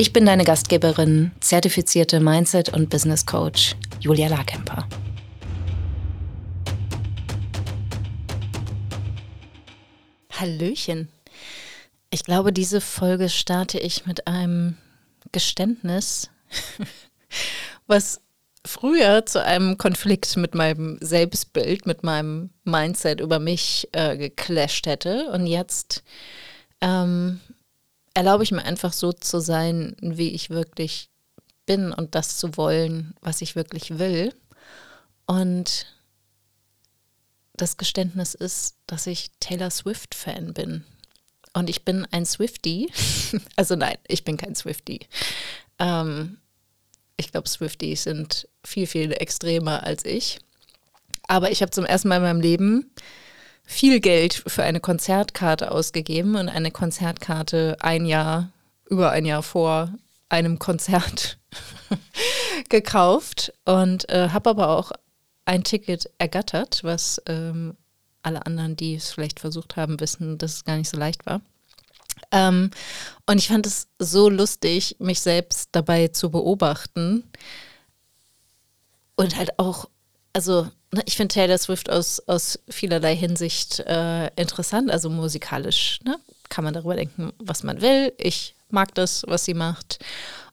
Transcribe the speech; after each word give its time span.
Ich 0.00 0.14
bin 0.14 0.24
deine 0.24 0.44
Gastgeberin, 0.44 1.30
zertifizierte 1.40 2.20
Mindset- 2.20 2.70
und 2.70 2.88
Business 2.88 3.26
Coach 3.26 3.76
Julia 4.00 4.28
Larkemper. 4.28 4.88
Hallöchen. 10.32 11.10
Ich 12.08 12.24
glaube, 12.24 12.50
diese 12.50 12.80
Folge 12.80 13.28
starte 13.28 13.78
ich 13.78 14.06
mit 14.06 14.26
einem 14.26 14.78
Geständnis, 15.32 16.30
was 17.86 18.22
früher 18.64 19.26
zu 19.26 19.44
einem 19.44 19.76
Konflikt 19.76 20.34
mit 20.38 20.54
meinem 20.54 20.96
Selbstbild, 21.02 21.84
mit 21.84 22.04
meinem 22.04 22.48
Mindset 22.64 23.20
über 23.20 23.38
mich 23.38 23.86
äh, 23.92 24.16
geclasht 24.16 24.86
hätte. 24.86 25.30
Und 25.30 25.46
jetzt 25.46 26.02
ähm, 26.80 27.40
erlaube 28.14 28.42
ich 28.42 28.52
mir 28.52 28.64
einfach 28.64 28.92
so 28.92 29.12
zu 29.12 29.40
sein, 29.40 29.96
wie 30.00 30.30
ich 30.30 30.50
wirklich 30.50 31.10
bin 31.66 31.92
und 31.92 32.14
das 32.14 32.38
zu 32.38 32.56
wollen, 32.56 33.14
was 33.20 33.40
ich 33.42 33.56
wirklich 33.56 33.98
will. 33.98 34.34
Und 35.26 35.86
das 37.54 37.76
Geständnis 37.76 38.34
ist, 38.34 38.76
dass 38.86 39.06
ich 39.06 39.30
Taylor 39.38 39.70
Swift-Fan 39.70 40.54
bin. 40.54 40.84
Und 41.52 41.68
ich 41.68 41.84
bin 41.84 42.06
ein 42.10 42.26
Swifty. 42.26 42.90
also 43.56 43.76
nein, 43.76 43.96
ich 44.08 44.24
bin 44.24 44.36
kein 44.36 44.54
Swifty. 44.54 45.00
Ähm, 45.78 46.38
ich 47.16 47.30
glaube, 47.30 47.48
Swifties 47.48 48.04
sind 48.04 48.48
viel, 48.64 48.86
viel 48.86 49.12
extremer 49.12 49.82
als 49.82 50.04
ich. 50.04 50.40
Aber 51.28 51.50
ich 51.50 51.62
habe 51.62 51.70
zum 51.70 51.84
ersten 51.84 52.08
Mal 52.08 52.16
in 52.16 52.22
meinem 52.22 52.40
Leben 52.40 52.90
viel 53.70 54.00
Geld 54.00 54.42
für 54.48 54.64
eine 54.64 54.80
Konzertkarte 54.80 55.70
ausgegeben 55.70 56.34
und 56.34 56.48
eine 56.48 56.72
Konzertkarte 56.72 57.76
ein 57.80 58.04
Jahr, 58.04 58.50
über 58.88 59.12
ein 59.12 59.24
Jahr 59.24 59.44
vor 59.44 59.94
einem 60.28 60.58
Konzert 60.58 61.38
gekauft 62.68 63.52
und 63.64 64.08
äh, 64.08 64.30
habe 64.30 64.50
aber 64.50 64.70
auch 64.70 64.90
ein 65.44 65.62
Ticket 65.62 66.10
ergattert, 66.18 66.82
was 66.82 67.22
ähm, 67.26 67.76
alle 68.22 68.44
anderen, 68.44 68.74
die 68.74 68.96
es 68.96 69.12
vielleicht 69.12 69.38
versucht 69.38 69.76
haben, 69.76 70.00
wissen, 70.00 70.36
dass 70.36 70.54
es 70.54 70.64
gar 70.64 70.76
nicht 70.76 70.90
so 70.90 70.96
leicht 70.96 71.24
war. 71.24 71.40
Ähm, 72.32 72.72
und 73.26 73.38
ich 73.38 73.46
fand 73.46 73.66
es 73.66 73.86
so 74.00 74.28
lustig, 74.28 74.96
mich 74.98 75.20
selbst 75.20 75.68
dabei 75.72 76.08
zu 76.08 76.30
beobachten 76.30 77.22
und 79.14 79.36
halt 79.36 79.60
auch, 79.60 79.88
also 80.32 80.68
ich 81.06 81.16
finde 81.16 81.34
Taylor 81.34 81.58
Swift 81.58 81.90
aus, 81.90 82.20
aus 82.26 82.58
vielerlei 82.68 83.14
Hinsicht 83.14 83.80
äh, 83.80 84.26
interessant, 84.34 84.90
also 84.90 85.08
musikalisch. 85.08 86.00
Ne? 86.04 86.16
Kann 86.48 86.64
man 86.64 86.74
darüber 86.74 86.96
denken, 86.96 87.32
was 87.38 87.62
man 87.62 87.80
will. 87.80 88.12
Ich 88.18 88.54
mag 88.70 88.94
das, 88.94 89.24
was 89.26 89.44
sie 89.44 89.54
macht. 89.54 89.98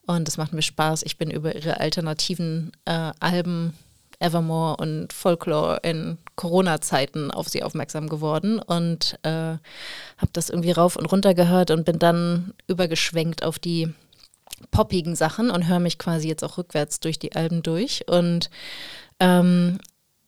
Und 0.05 0.27
es 0.27 0.37
macht 0.37 0.53
mir 0.53 0.61
Spaß. 0.61 1.03
Ich 1.03 1.17
bin 1.17 1.31
über 1.31 1.55
ihre 1.55 1.79
alternativen 1.79 2.71
äh, 2.85 3.11
Alben 3.19 3.73
Evermore 4.19 4.77
und 4.77 5.13
Folklore 5.13 5.79
in 5.83 6.17
Corona-Zeiten 6.35 7.29
auf 7.29 7.49
sie 7.49 7.61
aufmerksam 7.61 8.09
geworden 8.09 8.59
und 8.59 9.19
äh, 9.23 9.29
habe 9.29 10.31
das 10.33 10.49
irgendwie 10.49 10.71
rauf 10.71 10.95
und 10.95 11.05
runter 11.05 11.33
gehört 11.33 11.71
und 11.71 11.85
bin 11.85 11.99
dann 11.99 12.53
übergeschwenkt 12.67 13.43
auf 13.43 13.59
die 13.59 13.93
poppigen 14.71 15.15
Sachen 15.15 15.51
und 15.51 15.67
höre 15.67 15.79
mich 15.79 15.99
quasi 15.99 16.27
jetzt 16.27 16.43
auch 16.43 16.57
rückwärts 16.57 16.99
durch 16.99 17.19
die 17.19 17.35
Alben 17.35 17.61
durch. 17.61 18.07
Und 18.07 18.49
ähm, 19.19 19.77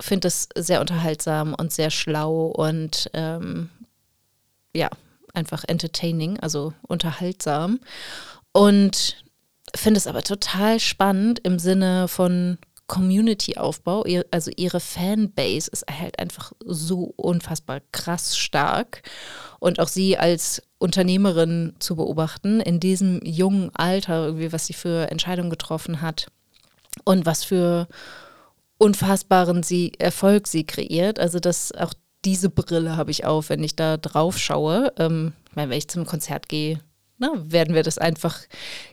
finde 0.02 0.28
es 0.28 0.50
sehr 0.56 0.82
unterhaltsam 0.82 1.54
und 1.54 1.72
sehr 1.72 1.90
schlau 1.90 2.48
und 2.48 3.10
ähm, 3.14 3.70
ja, 4.74 4.90
einfach 5.34 5.64
entertaining, 5.68 6.40
also 6.40 6.74
unterhaltsam. 6.88 7.80
Und 8.52 9.24
finde 9.76 9.98
es 9.98 10.08
aber 10.08 10.24
total 10.24 10.80
spannend 10.80 11.40
im 11.40 11.60
Sinne 11.60 12.08
von 12.08 12.58
Community-Aufbau. 12.88 14.04
Also 14.32 14.52
ihre 14.58 14.80
Fanbase 14.80 15.70
ist 15.72 15.86
halt 15.90 16.20
einfach 16.20 16.52
so 16.66 17.14
unfassbar 17.16 17.82
krass 17.92 18.38
stark. 18.38 19.04
Und 19.60 19.80
auch 19.80 19.88
sie 19.88 20.18
als 20.18 20.62
Unternehmerin 20.80 21.76
zu 21.80 21.96
beobachten, 21.96 22.60
in 22.60 22.80
diesem 22.80 23.22
jungen 23.24 23.70
Alter, 23.76 24.26
irgendwie, 24.26 24.52
was 24.52 24.66
sie 24.66 24.74
für 24.74 25.12
Entscheidungen 25.12 25.50
getroffen 25.50 26.02
hat 26.02 26.28
und 27.06 27.26
was 27.26 27.44
für 27.44 27.88
unfassbaren 28.80 29.62
sie 29.62 29.94
Erfolg 30.00 30.48
sie 30.48 30.66
kreiert. 30.66 31.20
Also 31.20 31.40
das 31.40 31.72
auch 31.74 31.94
diese 32.26 32.50
Brille 32.50 32.98
habe 32.98 33.12
ich 33.12 33.26
auf, 33.26 33.50
wenn 33.50 33.64
ich 33.64 33.76
da 33.76 33.98
drauf 33.98 34.40
schaue. 34.40 34.92
Ähm, 34.98 35.34
ich 35.50 35.56
meine, 35.56 35.70
wenn 35.70 35.78
ich 35.78 35.88
zum 35.88 36.06
Konzert 36.06 36.50
gehe, 36.50 36.80
na, 37.18 37.32
werden 37.36 37.76
wir 37.76 37.84
das 37.84 37.98
einfach 37.98 38.40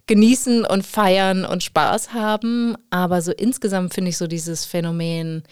genießen 0.06 0.64
und 0.64 0.84
feiern 0.84 1.44
und 1.44 1.62
Spaß 1.62 2.12
haben. 2.12 2.76
Aber 2.90 3.22
so 3.22 3.32
insgesamt 3.32 3.94
finde 3.94 4.10
ich 4.10 4.18
so 4.18 4.26
dieses 4.26 4.64
Phänomen 4.64 5.44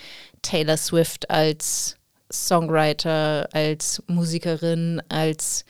Taylor 0.42 0.76
Swift 0.76 1.30
als 1.30 1.96
Songwriter, 2.32 3.48
als 3.52 4.02
Musikerin, 4.08 5.00
als 5.08 5.64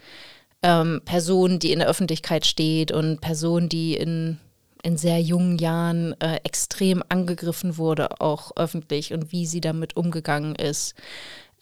ähm, 0.63 1.03
Person, 1.05 1.59
die 1.59 1.73
in 1.73 1.81
der 1.81 1.89
Öffentlichkeit 1.89 2.47
steht 2.47 2.91
und 2.91 3.21
Person, 3.21 3.69
die 3.69 3.95
in 3.95 4.39
in 4.85 4.99
sehr 4.99 5.21
jungen 5.21 5.59
Jahren 5.59 6.15
äh, 6.21 6.37
extrem 6.45 7.03
angegriffen 7.09 7.79
wurde, 7.79 8.21
auch 8.21 8.53
öffentlich 8.57 9.15
und 9.15 9.33
wie 9.33 9.47
sie 9.47 9.63
damit 9.63 9.97
umgegangen 9.97 10.55
ist, 10.55 10.95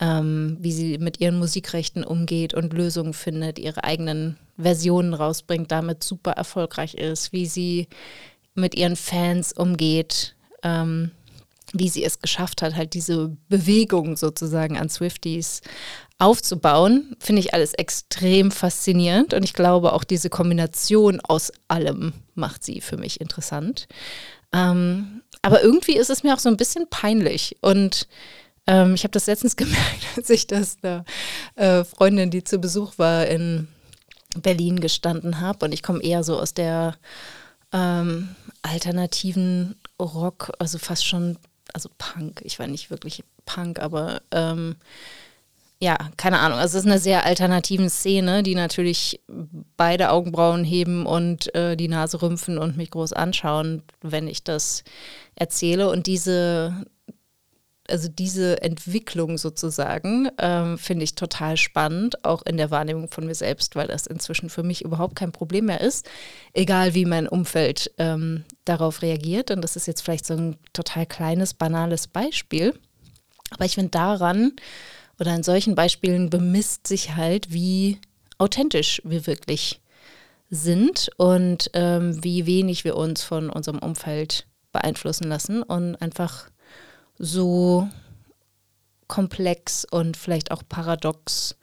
ähm, 0.00 0.56
wie 0.60 0.72
sie 0.72 0.98
mit 0.98 1.20
ihren 1.20 1.38
Musikrechten 1.38 2.02
umgeht 2.02 2.52
und 2.52 2.72
Lösungen 2.72 3.14
findet, 3.14 3.60
ihre 3.60 3.84
eigenen 3.84 4.38
Versionen 4.58 5.14
rausbringt, 5.14 5.70
damit 5.70 6.02
super 6.02 6.32
erfolgreich 6.32 6.94
ist, 6.94 7.32
wie 7.32 7.46
sie 7.46 7.86
mit 8.54 8.74
ihren 8.74 8.96
Fans 8.96 9.52
umgeht. 9.52 10.34
Ähm, 10.64 11.12
wie 11.74 11.88
sie 11.88 12.04
es 12.04 12.20
geschafft 12.20 12.60
hat, 12.60 12.76
halt 12.76 12.92
diese 12.92 13.34
Bewegung 13.48 14.16
sozusagen 14.16 14.76
an 14.76 14.90
Swifties 14.90 15.62
aufzubauen, 16.22 17.16
finde 17.18 17.40
ich 17.40 17.52
alles 17.52 17.74
extrem 17.74 18.52
faszinierend. 18.52 19.34
Und 19.34 19.42
ich 19.42 19.54
glaube 19.54 19.92
auch 19.92 20.04
diese 20.04 20.30
Kombination 20.30 21.20
aus 21.20 21.52
allem 21.66 22.12
macht 22.34 22.64
sie 22.64 22.80
für 22.80 22.96
mich 22.96 23.20
interessant. 23.20 23.88
Ähm, 24.52 25.22
aber 25.42 25.62
irgendwie 25.62 25.96
ist 25.96 26.10
es 26.10 26.22
mir 26.22 26.34
auch 26.34 26.38
so 26.38 26.48
ein 26.48 26.56
bisschen 26.56 26.88
peinlich. 26.88 27.56
Und 27.60 28.06
ähm, 28.68 28.94
ich 28.94 29.02
habe 29.02 29.10
das 29.10 29.26
letztens 29.26 29.56
gemerkt, 29.56 30.06
als 30.16 30.30
ich 30.30 30.46
das 30.46 30.76
einer 30.82 31.04
äh, 31.56 31.82
Freundin, 31.82 32.30
die 32.30 32.44
zu 32.44 32.58
Besuch 32.58 32.98
war, 32.98 33.26
in 33.26 33.66
Berlin 34.36 34.80
gestanden 34.80 35.40
habe 35.40 35.66
und 35.66 35.72
ich 35.72 35.82
komme 35.82 36.02
eher 36.02 36.22
so 36.24 36.38
aus 36.38 36.54
der 36.54 36.96
ähm, 37.72 38.34
alternativen 38.62 39.76
Rock, 40.00 40.52
also 40.58 40.78
fast 40.78 41.04
schon, 41.04 41.36
also 41.74 41.90
Punk, 41.98 42.40
ich 42.44 42.58
war 42.58 42.66
nicht 42.66 42.90
wirklich 42.90 43.24
Punk, 43.44 43.78
aber 43.80 44.22
ähm, 44.30 44.76
ja, 45.82 45.98
keine 46.16 46.38
Ahnung. 46.38 46.60
Also 46.60 46.78
es 46.78 46.84
ist 46.84 46.90
eine 46.90 47.00
sehr 47.00 47.26
alternativen 47.26 47.90
Szene, 47.90 48.44
die 48.44 48.54
natürlich 48.54 49.20
beide 49.76 50.10
Augenbrauen 50.10 50.62
heben 50.62 51.06
und 51.06 51.52
äh, 51.56 51.76
die 51.76 51.88
Nase 51.88 52.22
rümpfen 52.22 52.56
und 52.56 52.76
mich 52.76 52.92
groß 52.92 53.12
anschauen, 53.12 53.82
wenn 54.00 54.28
ich 54.28 54.44
das 54.44 54.84
erzähle. 55.34 55.90
Und 55.90 56.06
diese, 56.06 56.86
also 57.88 58.08
diese 58.08 58.62
Entwicklung 58.62 59.38
sozusagen, 59.38 60.28
ähm, 60.38 60.78
finde 60.78 61.02
ich 61.02 61.16
total 61.16 61.56
spannend, 61.56 62.24
auch 62.24 62.42
in 62.42 62.58
der 62.58 62.70
Wahrnehmung 62.70 63.08
von 63.08 63.26
mir 63.26 63.34
selbst, 63.34 63.74
weil 63.74 63.88
das 63.88 64.06
inzwischen 64.06 64.50
für 64.50 64.62
mich 64.62 64.84
überhaupt 64.84 65.16
kein 65.16 65.32
Problem 65.32 65.64
mehr 65.64 65.80
ist, 65.80 66.08
egal 66.52 66.94
wie 66.94 67.06
mein 67.06 67.26
Umfeld 67.26 67.90
ähm, 67.98 68.44
darauf 68.64 69.02
reagiert. 69.02 69.50
Und 69.50 69.62
das 69.62 69.74
ist 69.74 69.88
jetzt 69.88 70.02
vielleicht 70.02 70.26
so 70.26 70.34
ein 70.34 70.56
total 70.72 71.06
kleines, 71.06 71.54
banales 71.54 72.06
Beispiel. 72.06 72.72
Aber 73.50 73.64
ich 73.64 73.74
finde 73.74 73.90
daran, 73.90 74.52
oder 75.22 75.36
in 75.36 75.44
solchen 75.44 75.76
Beispielen 75.76 76.30
bemisst 76.30 76.88
sich 76.88 77.14
halt, 77.14 77.52
wie 77.52 78.00
authentisch 78.38 79.00
wir 79.04 79.28
wirklich 79.28 79.80
sind 80.50 81.10
und 81.16 81.70
ähm, 81.74 82.24
wie 82.24 82.44
wenig 82.44 82.82
wir 82.82 82.96
uns 82.96 83.22
von 83.22 83.48
unserem 83.48 83.78
Umfeld 83.78 84.48
beeinflussen 84.72 85.28
lassen 85.28 85.62
und 85.62 85.94
einfach 85.94 86.50
so 87.20 87.88
komplex 89.06 89.84
und 89.88 90.16
vielleicht 90.16 90.50
auch 90.50 90.64
paradox 90.68 91.54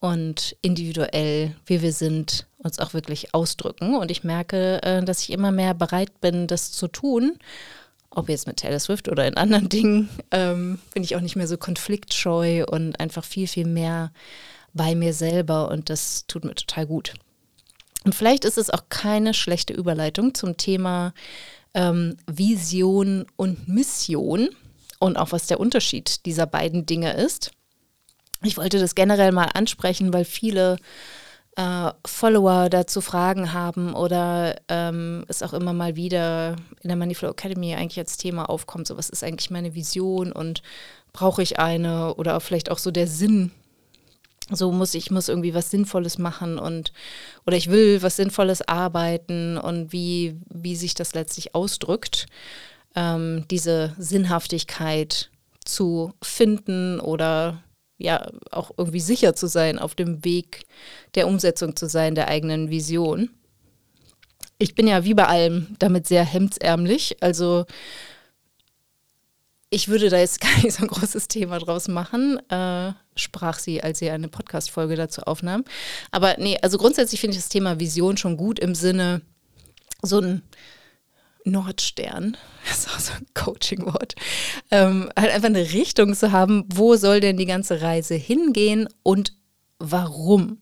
und 0.00 0.56
individuell, 0.62 1.54
wie 1.66 1.82
wir 1.82 1.92
sind, 1.92 2.46
uns 2.56 2.78
auch 2.78 2.94
wirklich 2.94 3.34
ausdrücken. 3.34 3.94
Und 3.94 4.10
ich 4.10 4.24
merke, 4.24 4.82
äh, 4.84 5.04
dass 5.04 5.20
ich 5.20 5.32
immer 5.32 5.52
mehr 5.52 5.74
bereit 5.74 6.22
bin, 6.22 6.46
das 6.46 6.72
zu 6.72 6.88
tun. 6.88 7.36
Ob 8.16 8.30
jetzt 8.30 8.46
mit 8.46 8.56
Taylor 8.56 8.80
Swift 8.80 9.08
oder 9.08 9.26
in 9.26 9.36
anderen 9.36 9.68
Dingen, 9.68 10.08
ähm, 10.30 10.78
bin 10.94 11.04
ich 11.04 11.16
auch 11.16 11.20
nicht 11.20 11.36
mehr 11.36 11.46
so 11.46 11.58
konfliktscheu 11.58 12.64
und 12.64 12.98
einfach 12.98 13.24
viel, 13.24 13.46
viel 13.46 13.66
mehr 13.66 14.10
bei 14.72 14.94
mir 14.94 15.12
selber. 15.12 15.70
Und 15.70 15.90
das 15.90 16.24
tut 16.26 16.44
mir 16.44 16.54
total 16.54 16.86
gut. 16.86 17.12
Und 18.04 18.14
vielleicht 18.14 18.46
ist 18.46 18.56
es 18.56 18.70
auch 18.70 18.84
keine 18.88 19.34
schlechte 19.34 19.74
Überleitung 19.74 20.34
zum 20.34 20.56
Thema 20.56 21.12
ähm, 21.74 22.16
Vision 22.26 23.26
und 23.36 23.68
Mission 23.68 24.48
und 24.98 25.18
auch 25.18 25.32
was 25.32 25.46
der 25.46 25.60
Unterschied 25.60 26.24
dieser 26.24 26.46
beiden 26.46 26.86
Dinge 26.86 27.12
ist. 27.12 27.50
Ich 28.42 28.56
wollte 28.56 28.78
das 28.78 28.94
generell 28.94 29.32
mal 29.32 29.50
ansprechen, 29.52 30.12
weil 30.14 30.24
viele 30.24 30.78
äh, 31.56 31.90
Follower 32.06 32.68
dazu 32.68 33.00
Fragen 33.00 33.52
haben 33.52 33.94
oder 33.94 34.56
ähm, 34.68 35.24
es 35.28 35.42
auch 35.42 35.54
immer 35.54 35.72
mal 35.72 35.96
wieder 35.96 36.56
in 36.82 36.88
der 36.88 36.96
Moneyflow 36.96 37.30
Academy 37.30 37.74
eigentlich 37.74 37.98
als 37.98 38.18
Thema 38.18 38.48
aufkommt, 38.48 38.86
so 38.86 38.96
was 38.96 39.10
ist 39.10 39.24
eigentlich 39.24 39.50
meine 39.50 39.74
Vision 39.74 40.32
und 40.32 40.62
brauche 41.12 41.42
ich 41.42 41.58
eine 41.58 42.14
oder 42.14 42.38
vielleicht 42.40 42.70
auch 42.70 42.78
so 42.78 42.90
der 42.90 43.06
Sinn. 43.06 43.50
So 44.50 44.70
muss 44.70 44.94
ich 44.94 45.10
muss 45.10 45.28
irgendwie 45.28 45.54
was 45.54 45.70
Sinnvolles 45.70 46.18
machen 46.18 46.58
und 46.58 46.92
oder 47.46 47.56
ich 47.56 47.68
will 47.68 48.02
was 48.02 48.16
Sinnvolles 48.16 48.62
arbeiten 48.68 49.58
und 49.58 49.92
wie, 49.92 50.36
wie 50.48 50.76
sich 50.76 50.94
das 50.94 51.14
letztlich 51.14 51.54
ausdrückt, 51.54 52.26
ähm, 52.94 53.44
diese 53.50 53.94
Sinnhaftigkeit 53.98 55.30
zu 55.64 56.12
finden 56.22 57.00
oder 57.00 57.62
ja 57.98 58.30
auch 58.50 58.72
irgendwie 58.76 59.00
sicher 59.00 59.34
zu 59.34 59.46
sein, 59.46 59.78
auf 59.78 59.94
dem 59.94 60.24
Weg 60.24 60.66
der 61.14 61.26
Umsetzung 61.26 61.76
zu 61.76 61.88
sein, 61.88 62.14
der 62.14 62.28
eigenen 62.28 62.70
Vision. 62.70 63.30
Ich 64.58 64.74
bin 64.74 64.86
ja 64.86 65.04
wie 65.04 65.14
bei 65.14 65.26
allem 65.26 65.76
damit 65.78 66.06
sehr 66.06 66.24
hemdsärmlich, 66.24 67.16
also 67.20 67.66
ich 69.70 69.88
würde 69.88 70.08
da 70.08 70.18
jetzt 70.18 70.40
gar 70.40 70.56
nicht 70.62 70.72
so 70.72 70.82
ein 70.82 70.88
großes 70.88 71.28
Thema 71.28 71.58
draus 71.58 71.88
machen, 71.88 72.38
äh, 72.50 72.92
sprach 73.14 73.58
sie, 73.58 73.82
als 73.82 73.98
sie 73.98 74.10
eine 74.10 74.28
Podcast-Folge 74.28 74.96
dazu 74.96 75.22
aufnahm. 75.22 75.64
Aber 76.10 76.36
nee, 76.38 76.58
also 76.62 76.78
grundsätzlich 76.78 77.20
finde 77.20 77.36
ich 77.36 77.42
das 77.42 77.48
Thema 77.48 77.80
Vision 77.80 78.16
schon 78.16 78.36
gut 78.36 78.58
im 78.58 78.74
Sinne, 78.74 79.22
so 80.02 80.20
ein 80.20 80.42
Nordstern, 81.46 82.36
das 82.68 82.78
ist 82.78 82.88
auch 82.88 82.98
so 82.98 83.12
ein 83.12 83.26
Coaching-Wort, 83.34 84.14
ähm, 84.70 85.08
halt 85.18 85.32
einfach 85.32 85.48
eine 85.48 85.72
Richtung 85.72 86.14
zu 86.14 86.32
haben, 86.32 86.64
wo 86.68 86.96
soll 86.96 87.20
denn 87.20 87.36
die 87.36 87.46
ganze 87.46 87.80
Reise 87.80 88.14
hingehen 88.14 88.88
und 89.02 89.32
warum. 89.78 90.58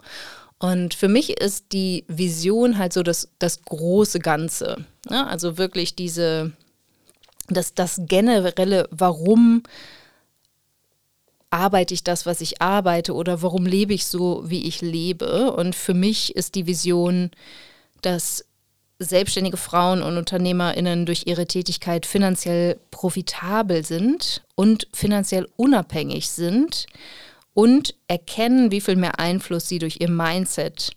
Und 0.59 0.95
für 0.95 1.09
mich 1.09 1.41
ist 1.41 1.73
die 1.73 2.05
Vision 2.09 2.79
halt 2.79 2.93
so 2.93 3.03
das, 3.03 3.29
das 3.39 3.63
große 3.63 4.19
Ganze. 4.19 4.85
Ja, 5.11 5.27
also 5.27 5.59
wirklich 5.59 5.95
diese, 5.95 6.53
das, 7.49 7.75
das 7.75 8.01
generelle, 8.07 8.89
warum 8.91 9.63
arbeite 11.51 11.95
ich 11.95 12.03
das, 12.03 12.27
was 12.27 12.41
ich 12.41 12.61
arbeite 12.61 13.15
oder 13.15 13.41
warum 13.43 13.65
lebe 13.65 13.95
ich 13.95 14.07
so, 14.07 14.43
wie 14.47 14.67
ich 14.67 14.81
lebe. 14.81 15.53
Und 15.53 15.75
für 15.77 15.95
mich 15.95 16.35
ist 16.35 16.57
die 16.57 16.67
Vision, 16.67 17.31
dass 18.03 18.45
selbstständige 19.05 19.57
Frauen 19.57 20.03
und 20.03 20.17
Unternehmerinnen 20.17 21.07
durch 21.07 21.27
ihre 21.27 21.47
Tätigkeit 21.47 22.07
finanziell 22.07 22.79
profitabel 22.91 23.85
sind 23.85 24.43
und 24.55 24.89
finanziell 24.93 25.49
unabhängig 25.57 26.31
sind 26.31 26.87
und 27.55 27.95
erkennen, 28.09 28.71
wie 28.71 28.81
viel 28.81 28.97
mehr 28.97 29.19
Einfluss 29.19 29.69
sie 29.69 29.79
durch 29.79 30.01
ihr 30.01 30.11
Mindset 30.11 30.93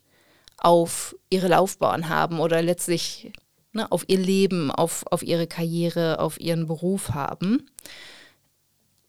auf 0.57 1.15
ihre 1.29 1.47
Laufbahn 1.47 2.09
haben 2.09 2.39
oder 2.39 2.61
letztlich 2.61 3.31
ne, 3.73 3.91
auf 3.91 4.03
ihr 4.07 4.17
Leben, 4.17 4.71
auf, 4.71 5.05
auf 5.11 5.23
ihre 5.23 5.47
Karriere, 5.47 6.19
auf 6.19 6.39
ihren 6.39 6.67
Beruf 6.67 7.11
haben. 7.11 7.69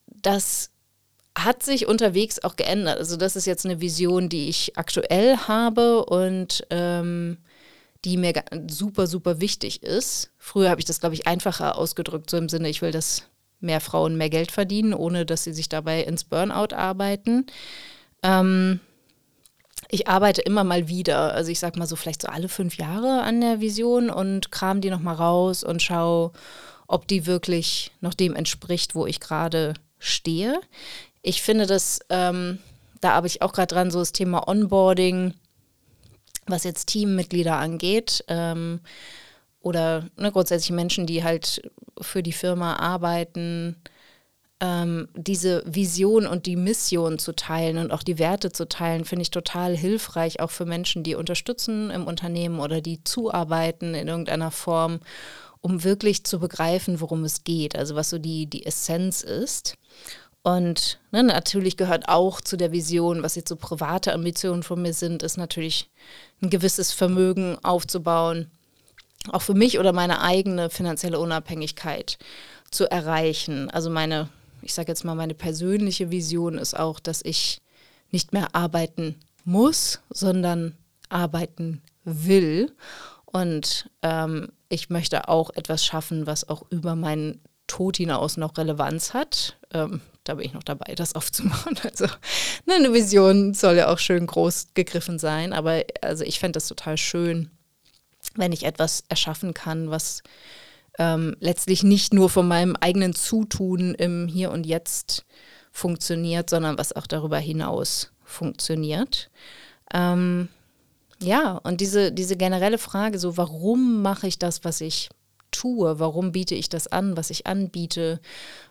Das 0.07 0.71
hat 1.37 1.63
sich 1.63 1.87
unterwegs 1.87 2.43
auch 2.43 2.57
geändert. 2.57 2.99
Also 2.99 3.17
das 3.17 3.37
ist 3.37 3.47
jetzt 3.47 3.65
eine 3.65 3.81
Vision, 3.81 4.29
die 4.29 4.49
ich 4.49 4.77
aktuell 4.77 5.37
habe 5.37 6.05
und 6.05 6.67
ähm, 6.71 7.39
die 8.05 8.17
mir 8.17 8.33
super, 8.69 9.07
super 9.07 9.41
wichtig 9.41 9.83
ist. 9.83 10.31
Früher 10.39 10.71
habe 10.71 10.81
ich 10.81 10.85
das, 10.85 11.01
glaube 11.01 11.15
ich, 11.15 11.27
einfacher 11.27 11.77
ausgedrückt, 11.77 12.31
so 12.31 12.37
im 12.37 12.49
Sinne, 12.49 12.69
ich 12.69 12.83
will, 12.83 12.93
dass 12.93 13.25
mehr 13.61 13.81
Frauen 13.81 14.17
mehr 14.17 14.31
Geld 14.31 14.53
verdienen, 14.53 14.95
ohne 14.95 15.27
dass 15.27 15.45
sie 15.45 15.53
sich 15.53 15.69
dabei 15.69 16.03
ins 16.03 16.25
Burnout 16.25 16.75
arbeiten. 16.75 17.47
Ähm, 18.23 18.81
ich 19.91 20.07
arbeite 20.07 20.43
immer 20.43 20.65
mal 20.65 20.89
wieder, 20.89 21.33
also 21.35 21.51
ich 21.51 21.59
sage 21.59 21.79
mal 21.79 21.87
so 21.87 21.97
vielleicht 21.97 22.23
so 22.23 22.29
alle 22.29 22.49
fünf 22.49 22.77
Jahre 22.77 23.23
an 23.23 23.41
der 23.41 23.61
Vision 23.61 24.11
und 24.11 24.53
kram 24.53 24.81
die 24.81 24.91
nochmal 24.91 25.17
raus 25.17 25.65
und 25.65 25.83
schaue, 25.83 26.33
ob 26.87 27.09
die 27.09 27.27
wirklich 27.27 27.91
noch 28.01 28.15
dem 28.15 28.37
entspricht, 28.37 28.95
wo 28.95 29.07
ich 29.07 29.21
gerade 29.21 29.75
stehe. 29.99 30.61
Ich 31.23 31.43
finde 31.43 31.67
das, 31.67 32.01
ähm, 32.11 32.59
da 33.01 33.15
habe 33.15 33.27
ich 33.27 33.43
auch 33.43 33.53
gerade 33.53 33.75
dran, 33.75 33.91
so 33.91 33.99
das 33.99 34.13
Thema 34.13 34.47
Onboarding 34.47 35.35
was 36.49 36.65
jetzt 36.65 36.87
Teammitglieder 36.87 37.57
angeht 37.57 38.25
ähm, 38.29 38.81
oder 39.61 40.09
ne, 40.17 40.33
grundsätzlich 40.33 40.71
Menschen, 40.71 41.07
die 41.07 41.25
halt 41.25 41.63
für 42.01 42.23
die 42.23 42.33
Firma 42.33 42.77
arbeiten, 42.77 43.77
ähm, 44.61 45.09
diese 45.15 45.63
Vision 45.67 46.27
und 46.27 46.47
die 46.47 46.57
Mission 46.57 47.19
zu 47.19 47.33
teilen 47.33 47.79
und 47.79 47.93
auch 47.93 48.03
die 48.03 48.19
Werte 48.19 48.51
zu 48.51 48.69
teilen, 48.69 49.05
finde 49.05 49.23
ich 49.23 49.31
total 49.31 49.77
hilfreich, 49.77 50.41
auch 50.41 50.51
für 50.51 50.65
Menschen, 50.65 51.05
die 51.05 51.15
unterstützen 51.15 51.91
im 51.91 52.07
Unternehmen 52.07 52.59
oder 52.59 52.81
die 52.81 53.05
zuarbeiten 53.05 53.95
in 53.95 54.09
irgendeiner 54.09 54.51
Form, 54.51 55.01
um 55.61 55.85
wirklich 55.85 56.25
zu 56.25 56.41
begreifen, 56.41 57.01
worum 57.01 57.25
es 57.25 57.45
geht, 57.45 57.77
also 57.77 57.95
was 57.95 58.11
so 58.11 58.19
die, 58.19 58.47
die 58.47 58.67
Essenz 58.67 59.23
ist. 59.23 59.77
Und 60.49 60.99
ne, 61.13 61.23
natürlich 61.23 61.77
gehört 61.77 62.09
auch 62.09 62.41
zu 62.41 62.57
der 62.57 62.73
Vision, 62.73 63.23
was 63.23 63.35
jetzt 63.35 63.51
so 63.51 63.57
private 63.57 64.15
Ambitionen 64.15 64.63
von 64.63 64.81
mir 64.81 64.95
sind, 64.95 65.23
ist 65.23 65.37
natürlich 65.37 65.91
ein 66.41 66.49
gewisses 66.49 66.91
Vermögen 66.91 67.59
aufzubauen, 67.63 68.51
auch 69.31 69.43
für 69.43 69.53
mich 69.53 69.79
oder 69.79 69.93
meine 69.93 70.23
eigene 70.23 70.71
finanzielle 70.71 71.19
Unabhängigkeit 71.19 72.17
zu 72.71 72.91
erreichen. 72.91 73.69
Also 73.69 73.91
meine, 73.91 74.31
ich 74.63 74.73
sage 74.73 74.89
jetzt 74.89 75.05
mal, 75.05 75.15
meine 75.15 75.35
persönliche 75.35 76.11
Vision 76.11 76.57
ist 76.57 76.75
auch, 76.75 76.99
dass 76.99 77.21
ich 77.23 77.61
nicht 78.11 78.33
mehr 78.33 78.55
arbeiten 78.55 79.17
muss, 79.45 80.01
sondern 80.09 80.79
arbeiten 81.11 81.83
will. 82.05 82.73
Und 83.27 83.91
ähm, 84.01 84.49
ich 84.71 84.89
möchte 84.89 85.29
auch 85.29 85.51
etwas 85.51 85.85
schaffen, 85.85 86.27
was 86.27 86.49
auch 86.49 86.63
über 86.71 86.97
meinen 86.97 87.39
Tod 87.69 87.99
hinaus 87.99 88.37
noch 88.37 88.59
Relevanz 88.59 89.15
hat. 89.15 89.57
Ähm, 89.73 90.01
da 90.25 90.35
bin 90.35 90.47
ich 90.47 90.55
noch 90.55 90.65
dabei, 90.65 90.95
das 90.95 91.15
aufzumachen. 91.15 91.79
Also 91.85 92.07
ne, 92.67 92.75
eine 92.75 92.93
Vision 92.93 93.55
soll 93.55 93.77
ja 93.77 93.89
auch 93.89 93.99
schön 93.99 94.27
groß 94.27 94.69
gegriffen 94.75 95.19
sein, 95.19 95.53
aber 95.53 95.85
also 96.03 96.25
ich 96.25 96.41
fände 96.41 96.57
das 96.57 96.69
total 96.69 96.99
schön, 96.99 97.51
wenn 98.35 98.53
ich 98.53 98.65
etwas 98.65 99.05
erschaffen 99.09 99.55
kann, 99.55 99.91
was 99.91 100.23
ähm, 100.99 101.37
letztlich 101.41 101.83
nicht 101.83 102.13
nur 102.13 102.29
von 102.29 102.49
meinem 102.49 102.77
eigenen 102.77 103.15
Zutun 103.15 103.95
im 103.95 104.27
Hier 104.27 104.51
und 104.51 104.67
Jetzt 104.67 105.25
funktioniert, 105.71 106.51
sondern 106.51 106.77
was 106.77 106.95
auch 106.95 107.07
darüber 107.07 107.39
hinaus 107.39 108.11
funktioniert. 108.25 109.31
Ähm, 109.95 110.49
ja, 111.21 111.53
und 111.53 111.81
diese, 111.81 112.13
diese 112.13 112.37
generelle 112.37 112.79
Frage, 112.79 113.19
so 113.19 113.37
warum 113.37 114.03
mache 114.03 114.27
ich 114.27 114.39
das, 114.39 114.65
was 114.65 114.81
ich 114.81 115.09
tue, 115.59 115.99
warum 115.99 116.33
biete 116.33 116.55
ich 116.55 116.69
das 116.69 116.87
an, 116.87 117.17
was 117.17 117.31
ich 117.31 117.47
anbiete, 117.47 118.21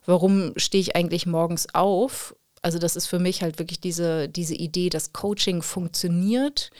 warum 0.06 0.54
stehe 0.56 0.82
ich 0.82 0.96
eigentlich 0.96 1.26
morgens 1.26 1.68
auf. 1.74 2.36
Also 2.62 2.80
das 2.80 2.96
ist 2.96 3.08
für 3.08 3.20
mich 3.20 3.42
halt 3.42 3.60
wirklich 3.60 3.80
diese, 3.80 4.30
diese 4.30 4.56
Idee, 4.56 4.90
dass 4.90 5.14
Coaching 5.14 5.62
funktioniert, 5.62 6.72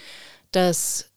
dass 0.52 1.10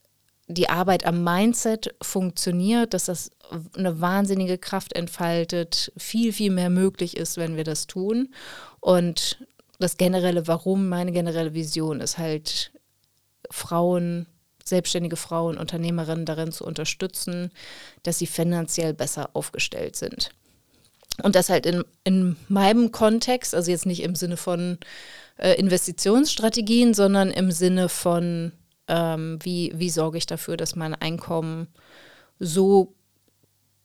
die 0.48 0.68
Arbeit 0.68 1.06
am 1.06 1.22
Mindset 1.22 1.94
funktioniert, 2.02 2.92
dass 2.92 3.04
das 3.04 3.30
eine 3.76 4.00
wahnsinnige 4.00 4.58
Kraft 4.58 4.94
entfaltet, 4.94 5.92
viel, 5.96 6.32
viel 6.32 6.50
mehr 6.50 6.70
möglich 6.70 7.16
ist, 7.16 7.36
wenn 7.36 7.56
wir 7.56 7.64
das 7.64 7.86
tun. 7.86 8.34
Und 8.80 9.46
das 9.78 9.96
generelle 9.96 10.48
Warum, 10.48 10.88
meine 10.88 11.12
generelle 11.12 11.54
Vision 11.54 12.00
ist 12.00 12.18
halt, 12.18 12.72
Frauen 13.50 14.26
selbstständige 14.70 15.16
Frauen, 15.16 15.58
Unternehmerinnen 15.58 16.24
darin 16.24 16.52
zu 16.52 16.64
unterstützen, 16.64 17.50
dass 18.02 18.18
sie 18.18 18.26
finanziell 18.26 18.94
besser 18.94 19.30
aufgestellt 19.34 19.96
sind. 19.96 20.30
Und 21.22 21.34
das 21.34 21.50
halt 21.50 21.66
in, 21.66 21.84
in 22.04 22.36
meinem 22.48 22.92
Kontext, 22.92 23.54
also 23.54 23.70
jetzt 23.70 23.84
nicht 23.84 24.02
im 24.02 24.14
Sinne 24.14 24.38
von 24.38 24.78
äh, 25.36 25.52
Investitionsstrategien, 25.54 26.94
sondern 26.94 27.30
im 27.30 27.50
Sinne 27.50 27.88
von, 27.88 28.52
ähm, 28.88 29.38
wie, 29.42 29.72
wie 29.74 29.90
sorge 29.90 30.18
ich 30.18 30.26
dafür, 30.26 30.56
dass 30.56 30.76
mein 30.76 30.94
Einkommen 30.94 31.68
so 32.38 32.94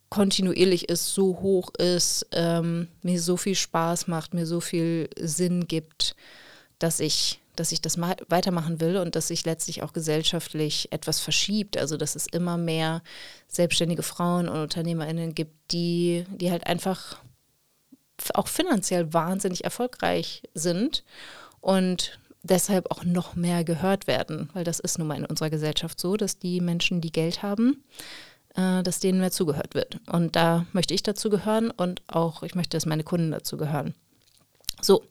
kontinuierlich 0.09 0.87
ist, 0.87 1.13
so 1.13 1.41
hoch 1.41 1.73
ist, 1.77 2.27
ähm, 2.31 2.87
mir 3.01 3.19
so 3.19 3.35
viel 3.35 3.55
Spaß 3.55 4.07
macht, 4.07 4.33
mir 4.33 4.45
so 4.45 4.61
viel 4.61 5.09
Sinn 5.19 5.67
gibt, 5.67 6.15
dass 6.79 6.99
ich 6.99 7.41
dass 7.59 7.71
ich 7.71 7.81
das 7.81 8.00
weitermachen 8.00 8.79
will 8.79 8.97
und 8.97 9.15
dass 9.15 9.27
sich 9.27 9.45
letztlich 9.45 9.83
auch 9.83 9.93
gesellschaftlich 9.93 10.91
etwas 10.91 11.19
verschiebt. 11.19 11.77
Also 11.77 11.97
dass 11.97 12.15
es 12.15 12.27
immer 12.27 12.57
mehr 12.57 13.01
selbstständige 13.47 14.03
Frauen 14.03 14.47
und 14.47 14.59
UnternehmerInnen 14.59 15.35
gibt, 15.35 15.71
die, 15.71 16.25
die 16.29 16.51
halt 16.51 16.67
einfach 16.67 17.17
auch 18.33 18.47
finanziell 18.47 19.13
wahnsinnig 19.13 19.63
erfolgreich 19.63 20.43
sind 20.53 21.03
und 21.62 22.19
deshalb 22.43 22.91
auch 22.91 23.03
noch 23.03 23.35
mehr 23.35 23.63
gehört 23.63 24.07
werden, 24.07 24.50
weil 24.53 24.63
das 24.63 24.79
ist 24.79 25.00
nun 25.00 25.07
mal 25.07 25.17
in 25.17 25.25
unserer 25.25 25.50
Gesellschaft 25.50 26.00
so, 26.00 26.15
dass 26.15 26.38
die 26.38 26.62
Menschen, 26.62 27.01
die 27.01 27.12
Geld 27.12 27.41
haben, 27.41 27.83
äh, 28.55 28.83
dass 28.83 29.00
denen 29.00 29.19
mehr 29.19 29.31
zugehört 29.31 29.74
wird. 29.74 30.00
Und 30.07 30.35
da 30.35 30.65
möchte 30.71 30.93
ich 30.93 31.03
dazu 31.03 31.29
gehören 31.29 31.71
und 31.71 32.01
auch 32.07 32.43
ich 32.43 32.55
möchte, 32.55 32.77
dass 32.77 32.85
meine 32.85 33.03
Kunden 33.03 33.31
dazu 33.31 33.57
gehören. 33.57 33.95
So, 34.81 35.03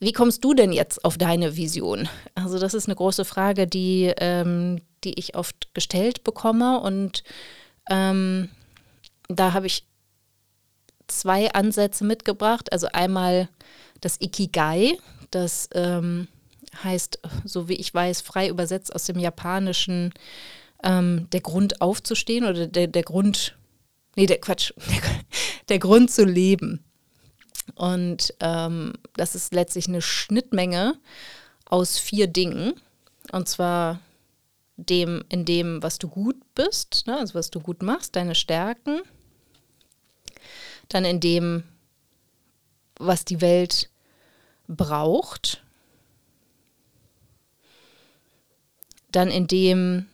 wie 0.00 0.12
kommst 0.12 0.42
du 0.42 0.54
denn 0.54 0.72
jetzt 0.72 1.04
auf 1.04 1.18
deine 1.18 1.56
Vision? 1.56 2.08
Also 2.34 2.58
das 2.58 2.74
ist 2.74 2.86
eine 2.86 2.96
große 2.96 3.26
Frage, 3.26 3.66
die, 3.66 4.12
ähm, 4.16 4.80
die 5.04 5.18
ich 5.18 5.36
oft 5.36 5.72
gestellt 5.74 6.24
bekomme 6.24 6.80
und 6.80 7.22
ähm, 7.90 8.48
da 9.28 9.52
habe 9.52 9.66
ich 9.66 9.86
zwei 11.06 11.52
Ansätze 11.52 12.04
mitgebracht. 12.04 12.72
Also 12.72 12.88
einmal 12.92 13.48
das 14.00 14.20
Ikigai, 14.20 14.96
das 15.30 15.68
ähm, 15.74 16.28
heißt, 16.82 17.20
so 17.44 17.68
wie 17.68 17.74
ich 17.74 17.92
weiß, 17.92 18.22
frei 18.22 18.48
übersetzt 18.48 18.94
aus 18.94 19.04
dem 19.04 19.18
Japanischen 19.18 20.14
ähm, 20.82 21.28
der 21.32 21.40
Grund 21.40 21.82
aufzustehen 21.82 22.44
oder 22.44 22.66
der, 22.66 22.86
der 22.86 23.02
Grund, 23.02 23.58
nee, 24.16 24.26
der 24.26 24.40
Quatsch, 24.40 24.72
der, 24.76 25.02
der 25.68 25.78
Grund 25.78 26.10
zu 26.10 26.24
leben. 26.24 26.84
Und 27.74 28.34
ähm, 28.40 28.94
das 29.14 29.34
ist 29.34 29.54
letztlich 29.54 29.88
eine 29.88 30.02
Schnittmenge 30.02 30.94
aus 31.66 31.98
vier 31.98 32.26
Dingen. 32.26 32.74
Und 33.32 33.48
zwar 33.48 34.00
dem, 34.76 35.24
in 35.28 35.44
dem, 35.44 35.82
was 35.82 35.98
du 35.98 36.08
gut 36.08 36.36
bist, 36.54 37.06
ne, 37.06 37.18
also 37.18 37.34
was 37.34 37.50
du 37.50 37.60
gut 37.60 37.82
machst, 37.82 38.16
deine 38.16 38.34
Stärken. 38.34 39.00
Dann 40.88 41.04
in 41.04 41.20
dem, 41.20 41.64
was 42.98 43.24
die 43.24 43.40
Welt 43.40 43.90
braucht. 44.66 45.62
Dann 49.12 49.30
in 49.30 49.46
dem, 49.46 50.06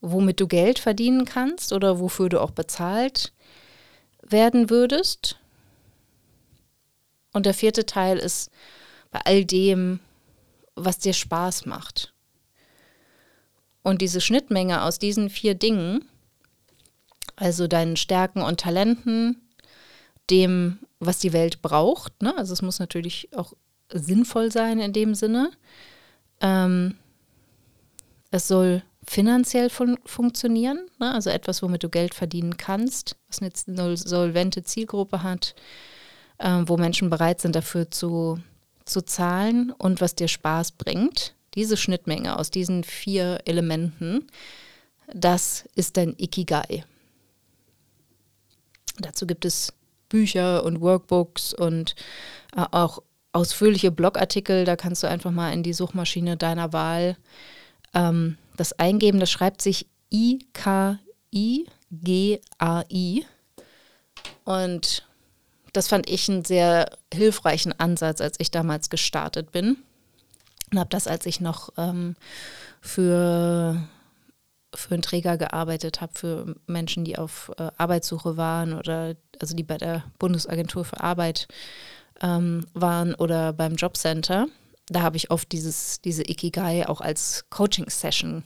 womit 0.00 0.40
du 0.40 0.46
Geld 0.46 0.78
verdienen 0.78 1.24
kannst 1.24 1.72
oder 1.72 1.98
wofür 1.98 2.28
du 2.28 2.40
auch 2.40 2.52
bezahlt 2.52 3.32
werden 4.22 4.70
würdest. 4.70 5.38
Und 7.34 7.46
der 7.46 7.52
vierte 7.52 7.84
Teil 7.84 8.16
ist 8.16 8.50
bei 9.10 9.20
all 9.24 9.44
dem, 9.44 10.00
was 10.76 10.98
dir 10.98 11.12
Spaß 11.12 11.66
macht. 11.66 12.14
Und 13.82 14.00
diese 14.00 14.22
Schnittmenge 14.22 14.82
aus 14.82 14.98
diesen 14.98 15.28
vier 15.28 15.54
Dingen, 15.54 16.04
also 17.36 17.66
deinen 17.66 17.96
Stärken 17.96 18.40
und 18.40 18.60
Talenten, 18.60 19.42
dem, 20.30 20.78
was 21.00 21.18
die 21.18 21.34
Welt 21.34 21.60
braucht, 21.60 22.22
ne? 22.22 22.34
also 22.38 22.54
es 22.54 22.62
muss 22.62 22.78
natürlich 22.78 23.28
auch 23.36 23.52
sinnvoll 23.92 24.50
sein 24.50 24.78
in 24.78 24.92
dem 24.92 25.14
Sinne. 25.14 25.50
Ähm, 26.40 26.96
es 28.30 28.48
soll 28.48 28.82
finanziell 29.06 29.70
fun 29.70 29.98
funktionieren, 30.06 30.86
ne? 30.98 31.12
also 31.12 31.30
etwas, 31.30 31.62
womit 31.62 31.82
du 31.82 31.90
Geld 31.90 32.14
verdienen 32.14 32.56
kannst, 32.56 33.16
was 33.28 33.42
eine 33.42 33.96
solvente 33.96 34.62
Zielgruppe 34.62 35.22
hat 35.22 35.54
äh, 36.44 36.62
wo 36.66 36.76
Menschen 36.76 37.10
bereit 37.10 37.40
sind, 37.40 37.56
dafür 37.56 37.90
zu, 37.90 38.38
zu 38.84 39.00
zahlen 39.02 39.72
und 39.72 40.00
was 40.00 40.14
dir 40.14 40.28
Spaß 40.28 40.72
bringt. 40.72 41.34
Diese 41.54 41.76
Schnittmenge 41.76 42.38
aus 42.38 42.50
diesen 42.50 42.84
vier 42.84 43.40
Elementen, 43.46 44.26
das 45.12 45.64
ist 45.74 45.96
dein 45.96 46.14
Ikigai. 46.18 46.84
Dazu 48.98 49.26
gibt 49.26 49.44
es 49.44 49.72
Bücher 50.08 50.62
und 50.64 50.80
Workbooks 50.80 51.54
und 51.54 51.96
äh, 52.56 52.64
auch 52.70 53.02
ausführliche 53.32 53.90
Blogartikel. 53.90 54.64
Da 54.64 54.76
kannst 54.76 55.02
du 55.02 55.08
einfach 55.08 55.30
mal 55.30 55.52
in 55.52 55.62
die 55.62 55.72
Suchmaschine 55.72 56.36
deiner 56.36 56.72
Wahl 56.72 57.16
ähm, 57.94 58.36
das 58.56 58.78
eingeben. 58.78 59.18
Das 59.18 59.30
schreibt 59.30 59.62
sich 59.62 59.86
I-K-I-G-A-I. 60.12 60.96
Und 64.44 65.06
das 65.74 65.88
fand 65.88 66.08
ich 66.08 66.30
einen 66.30 66.44
sehr 66.44 66.88
hilfreichen 67.12 67.78
Ansatz, 67.78 68.20
als 68.20 68.36
ich 68.38 68.50
damals 68.50 68.90
gestartet 68.90 69.50
bin. 69.50 69.76
Und 70.72 70.78
habe 70.78 70.90
das, 70.90 71.06
als 71.06 71.26
ich 71.26 71.40
noch 71.40 71.70
ähm, 71.76 72.14
für, 72.80 73.82
für 74.72 74.94
einen 74.94 75.02
Träger 75.02 75.36
gearbeitet 75.36 76.00
habe, 76.00 76.12
für 76.14 76.54
Menschen, 76.66 77.04
die 77.04 77.18
auf 77.18 77.50
äh, 77.58 77.70
Arbeitssuche 77.76 78.36
waren 78.36 78.72
oder 78.72 79.16
also 79.40 79.54
die 79.56 79.64
bei 79.64 79.76
der 79.76 80.04
Bundesagentur 80.18 80.84
für 80.84 81.00
Arbeit 81.00 81.48
ähm, 82.22 82.64
waren 82.72 83.14
oder 83.16 83.52
beim 83.52 83.74
Jobcenter. 83.74 84.46
Da 84.86 85.02
habe 85.02 85.16
ich 85.16 85.32
oft 85.32 85.50
dieses, 85.50 86.00
diese 86.02 86.22
Ikigai 86.22 86.86
auch 86.86 87.00
als 87.00 87.46
Coaching-Session 87.50 88.44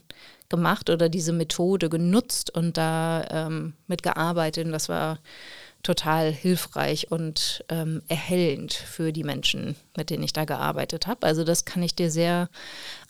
gemacht 0.49 0.89
oder 0.89 1.11
diese 1.11 1.33
Methode 1.33 1.91
genutzt 1.91 2.55
und 2.55 2.79
da 2.79 3.27
ähm, 3.31 3.75
mitgearbeitet. 3.87 4.65
Und 4.65 4.73
das 4.73 4.89
war 4.89 5.19
total 5.83 6.33
hilfreich 6.33 7.11
und 7.11 7.65
ähm, 7.69 8.03
erhellend 8.09 8.73
für 8.73 9.13
die 9.13 9.25
Menschen, 9.25 9.77
mit 9.97 10.11
denen 10.11 10.23
ich 10.23 10.33
da 10.33 10.45
gearbeitet 10.45 11.07
habe. 11.07 11.27
Also 11.27 11.45
das 11.45 11.65
kann 11.65 11.83
ich 11.83 11.95
dir 11.95 12.11
sehr 12.11 12.49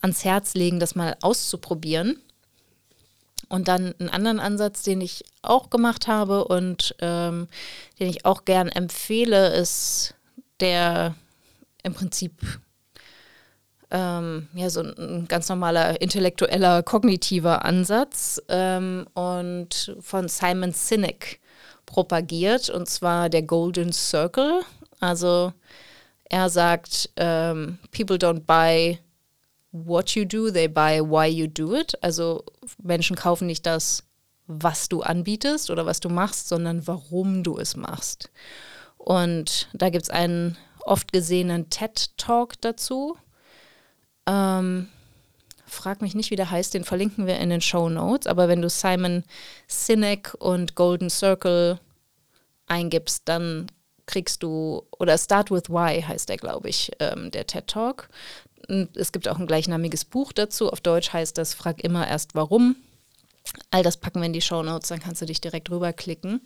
ans 0.00 0.24
Herz 0.24 0.54
legen, 0.54 0.78
das 0.80 0.94
mal 0.94 1.16
auszuprobieren. 1.22 2.20
Und 3.48 3.68
dann 3.68 3.94
einen 3.98 4.10
anderen 4.10 4.40
Ansatz, 4.40 4.82
den 4.82 5.00
ich 5.00 5.24
auch 5.40 5.70
gemacht 5.70 6.06
habe 6.06 6.44
und 6.44 6.94
ähm, 7.00 7.48
den 7.98 8.10
ich 8.10 8.26
auch 8.26 8.44
gern 8.44 8.68
empfehle, 8.68 9.54
ist 9.54 10.14
der 10.60 11.14
im 11.82 11.94
Prinzip 11.94 12.32
ähm, 13.90 14.48
ja, 14.52 14.68
so 14.68 14.82
ein 14.82 15.26
ganz 15.28 15.48
normaler 15.48 16.00
intellektueller, 16.00 16.82
kognitiver 16.82 17.64
Ansatz 17.64 18.42
ähm, 18.48 19.06
und 19.14 19.96
von 20.00 20.28
Simon 20.28 20.72
Sinek 20.72 21.40
propagiert, 21.88 22.68
und 22.68 22.88
zwar 22.88 23.30
der 23.30 23.42
Golden 23.42 23.92
Circle. 23.92 24.60
Also 25.00 25.52
er 26.24 26.50
sagt, 26.50 27.10
ähm, 27.16 27.78
people 27.90 28.16
don't 28.16 28.40
buy 28.40 28.98
what 29.72 30.10
you 30.10 30.24
do, 30.24 30.50
they 30.50 30.68
buy 30.68 31.00
why 31.00 31.26
you 31.26 31.46
do 31.46 31.74
it. 31.74 32.00
Also 32.02 32.44
Menschen 32.82 33.16
kaufen 33.16 33.46
nicht 33.46 33.64
das, 33.64 34.04
was 34.46 34.88
du 34.88 35.00
anbietest 35.00 35.70
oder 35.70 35.86
was 35.86 36.00
du 36.00 36.10
machst, 36.10 36.48
sondern 36.48 36.86
warum 36.86 37.42
du 37.42 37.58
es 37.58 37.74
machst. 37.74 38.30
Und 38.98 39.68
da 39.72 39.88
gibt 39.88 40.04
es 40.04 40.10
einen 40.10 40.58
oft 40.84 41.12
gesehenen 41.12 41.70
TED-Talk 41.70 42.60
dazu. 42.60 43.16
Ähm, 44.26 44.88
frag 45.68 46.02
mich 46.02 46.14
nicht, 46.14 46.30
wie 46.30 46.36
der 46.36 46.50
heißt, 46.50 46.74
den 46.74 46.84
verlinken 46.84 47.26
wir 47.26 47.38
in 47.38 47.50
den 47.50 47.60
Show 47.60 47.88
Notes. 47.88 48.26
Aber 48.26 48.48
wenn 48.48 48.62
du 48.62 48.68
Simon 48.68 49.24
Sinek 49.66 50.34
und 50.38 50.74
Golden 50.74 51.10
Circle 51.10 51.78
eingibst, 52.66 53.22
dann 53.26 53.66
kriegst 54.06 54.42
du, 54.42 54.82
oder 54.98 55.16
Start 55.18 55.50
with 55.50 55.68
Why 55.68 56.02
heißt 56.02 56.28
der, 56.28 56.38
glaube 56.38 56.68
ich, 56.68 56.90
ähm, 56.98 57.30
der 57.30 57.46
TED 57.46 57.66
Talk. 57.66 58.08
Und 58.68 58.96
es 58.96 59.12
gibt 59.12 59.28
auch 59.28 59.38
ein 59.38 59.46
gleichnamiges 59.46 60.04
Buch 60.04 60.32
dazu. 60.32 60.70
Auf 60.70 60.80
Deutsch 60.80 61.12
heißt 61.12 61.38
das 61.38 61.54
Frag 61.54 61.82
immer 61.84 62.08
erst 62.08 62.34
warum. 62.34 62.76
All 63.70 63.82
das 63.82 63.96
packen 63.96 64.20
wir 64.20 64.26
in 64.26 64.32
die 64.32 64.42
Show 64.42 64.62
Notes, 64.62 64.88
dann 64.88 65.00
kannst 65.00 65.22
du 65.22 65.26
dich 65.26 65.40
direkt 65.40 65.70
rüberklicken. 65.70 66.40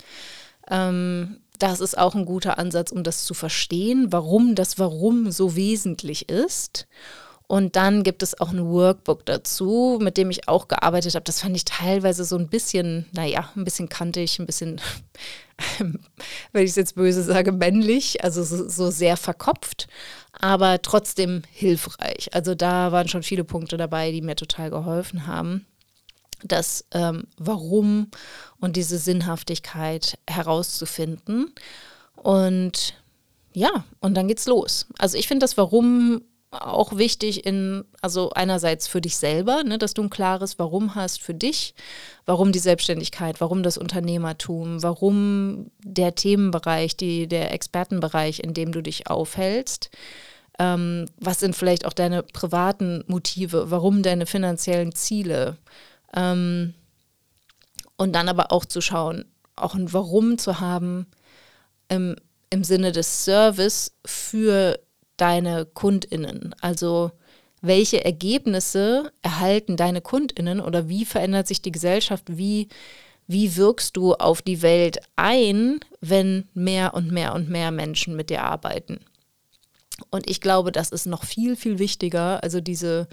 Ähm, 0.69 1.41
das 1.59 1.81
ist 1.81 1.97
auch 1.97 2.15
ein 2.15 2.25
guter 2.25 2.59
Ansatz, 2.59 2.93
um 2.93 3.03
das 3.03 3.25
zu 3.25 3.35
verstehen, 3.35 4.09
warum 4.11 4.55
das 4.55 4.79
Warum 4.79 5.31
so 5.31 5.57
wesentlich 5.57 6.29
ist. 6.29 6.87
Und 7.53 7.77
dann 7.77 8.03
gibt 8.03 8.23
es 8.23 8.41
auch 8.41 8.49
ein 8.49 8.65
Workbook 8.65 9.27
dazu, 9.27 9.99
mit 10.01 10.17
dem 10.17 10.31
ich 10.31 10.49
auch 10.49 10.69
gearbeitet 10.69 11.15
habe. 11.15 11.25
Das 11.25 11.43
fand 11.43 11.55
ich 11.55 11.67
teilweise 11.67 12.25
so 12.25 12.39
ein 12.39 12.49
bisschen, 12.49 13.05
naja, 13.13 13.51
ein 13.55 13.65
bisschen 13.65 13.91
kantig, 13.91 14.39
ein 14.39 14.47
bisschen, 14.47 14.81
wenn 15.79 16.65
ich 16.65 16.71
es 16.71 16.77
jetzt 16.77 16.95
böse 16.95 17.23
sage, 17.23 17.53
männlich, 17.53 18.25
also 18.25 18.43
so, 18.43 18.67
so 18.71 18.91
sehr 18.91 19.19
verkopft, 19.19 19.87
aber 20.33 20.81
trotzdem 20.81 21.43
hilfreich. 21.53 22.31
Also 22.33 22.55
da 22.55 22.91
waren 22.91 23.09
schon 23.09 23.23
viele 23.23 23.45
Punkte 23.45 23.77
dabei, 23.77 24.13
die 24.13 24.23
mir 24.23 24.35
total 24.35 24.71
geholfen 24.71 25.27
haben 25.27 25.67
das 26.45 26.87
ähm, 26.93 27.25
Warum 27.37 28.09
und 28.61 28.77
diese 28.77 28.97
Sinnhaftigkeit 28.97 30.19
herauszufinden. 30.27 31.53
Und 32.17 32.95
ja, 33.53 33.85
und 34.01 34.15
dann 34.15 34.27
geht's 34.27 34.47
los. 34.47 34.87
Also 34.99 35.19
ich 35.19 35.29
finde 35.29 35.45
das 35.45 35.57
Warum 35.57 36.23
auch 36.53 36.99
wichtig 36.99 37.47
in, 37.47 37.85
also 38.03 38.31
einerseits 38.31 38.87
für 38.87 39.01
dich 39.01 39.17
selber, 39.17 39.65
ne, 39.65 39.79
dass 39.79 39.95
du 39.95 40.03
ein 40.03 40.11
klares 40.11 40.59
Warum 40.59 40.95
hast 40.95 41.23
für 41.23 41.35
dich, 41.35 41.75
warum 42.27 42.53
die 42.53 42.59
Selbstständigkeit, 42.59 43.41
warum 43.41 43.63
das 43.63 43.79
Unternehmertum, 43.79 44.83
warum 44.83 45.71
der 45.83 46.15
Themenbereich, 46.15 46.97
die, 46.97 47.27
der 47.27 47.53
Expertenbereich, 47.53 48.41
in 48.41 48.53
dem 48.53 48.71
du 48.71 48.83
dich 48.83 49.09
aufhältst. 49.09 49.91
Ähm, 50.59 51.07
was 51.17 51.41
sind 51.41 51.57
vielleicht 51.57 51.87
auch 51.87 51.95
deine 51.95 52.23
privaten 52.23 53.03
Motive? 53.07 53.71
Warum 53.71 54.03
deine 54.03 54.27
finanziellen 54.27 54.95
Ziele? 54.95 55.57
Ähm, 56.15 56.75
und 57.97 58.13
dann 58.13 58.29
aber 58.29 58.53
auch 58.53 58.67
zu 58.67 58.83
schauen, 58.83 59.25
auch 59.57 59.75
ein 59.75 59.93
Warum 59.95 60.37
zu 60.37 60.61
haben 60.61 61.07
im, 61.89 62.17
im 62.51 62.63
Sinne 62.63 62.93
des 62.93 63.25
Service 63.25 63.93
für 64.05 64.79
deine 65.23 65.67
KundInnen. 65.67 66.53
Also 66.61 67.13
welche 67.61 68.05
Ergebnisse 68.05 69.13
erhalten 69.23 69.77
deine 69.77 70.01
KundInnen 70.01 70.61
oder 70.61 70.89
wie 70.89 71.05
verändert 71.05 71.47
sich 71.47 71.63
die 71.63 71.71
Gesellschaft? 71.71 72.25
Wie, 72.27 72.67
wie 73.29 73.55
wirkst 73.55 73.97
du 73.97 74.15
auf 74.15 74.43
die 74.43 74.63
Welt 74.63 74.99
ein, 75.15 75.79
wenn 76.01 76.49
mehr 76.55 76.95
und 76.95 77.13
mehr 77.13 77.37
und 77.37 77.49
mehr 77.49 77.71
Menschen 77.71 78.17
mit 78.17 78.31
dir 78.31 78.43
arbeiten? 78.43 78.99
Und 80.11 80.29
ich 80.29 80.41
glaube, 80.41 80.73
das 80.73 80.91
ist 80.91 81.07
noch 81.07 81.23
viel, 81.23 81.55
viel 81.55 81.79
wichtiger. 81.79 82.43
Also 82.43 82.61
diese 82.61 83.07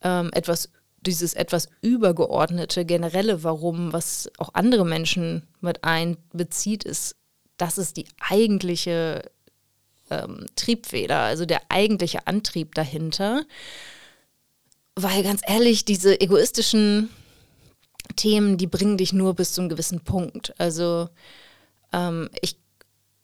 ähm, 0.00 0.30
etwas, 0.34 0.70
dieses 1.00 1.34
etwas 1.34 1.68
übergeordnete, 1.80 2.84
generelle 2.84 3.42
Warum, 3.42 3.92
was 3.92 4.30
auch 4.38 4.50
andere 4.54 4.86
Menschen 4.86 5.48
mit 5.60 5.82
einbezieht, 5.82 6.84
ist, 6.84 7.16
das 7.56 7.78
ist 7.78 7.96
die 7.96 8.06
eigentliche 8.20 9.24
ähm, 10.12 10.46
Triebfeder, 10.56 11.20
also 11.20 11.46
der 11.46 11.62
eigentliche 11.68 12.26
Antrieb 12.26 12.74
dahinter. 12.74 13.44
Weil 14.94 15.22
ganz 15.22 15.40
ehrlich, 15.46 15.84
diese 15.84 16.20
egoistischen 16.20 17.08
Themen, 18.16 18.58
die 18.58 18.66
bringen 18.66 18.98
dich 18.98 19.12
nur 19.12 19.34
bis 19.34 19.54
zu 19.54 19.60
einem 19.60 19.70
gewissen 19.70 20.00
Punkt. 20.00 20.54
Also 20.58 21.08
ähm, 21.92 22.28
ich, 22.40 22.56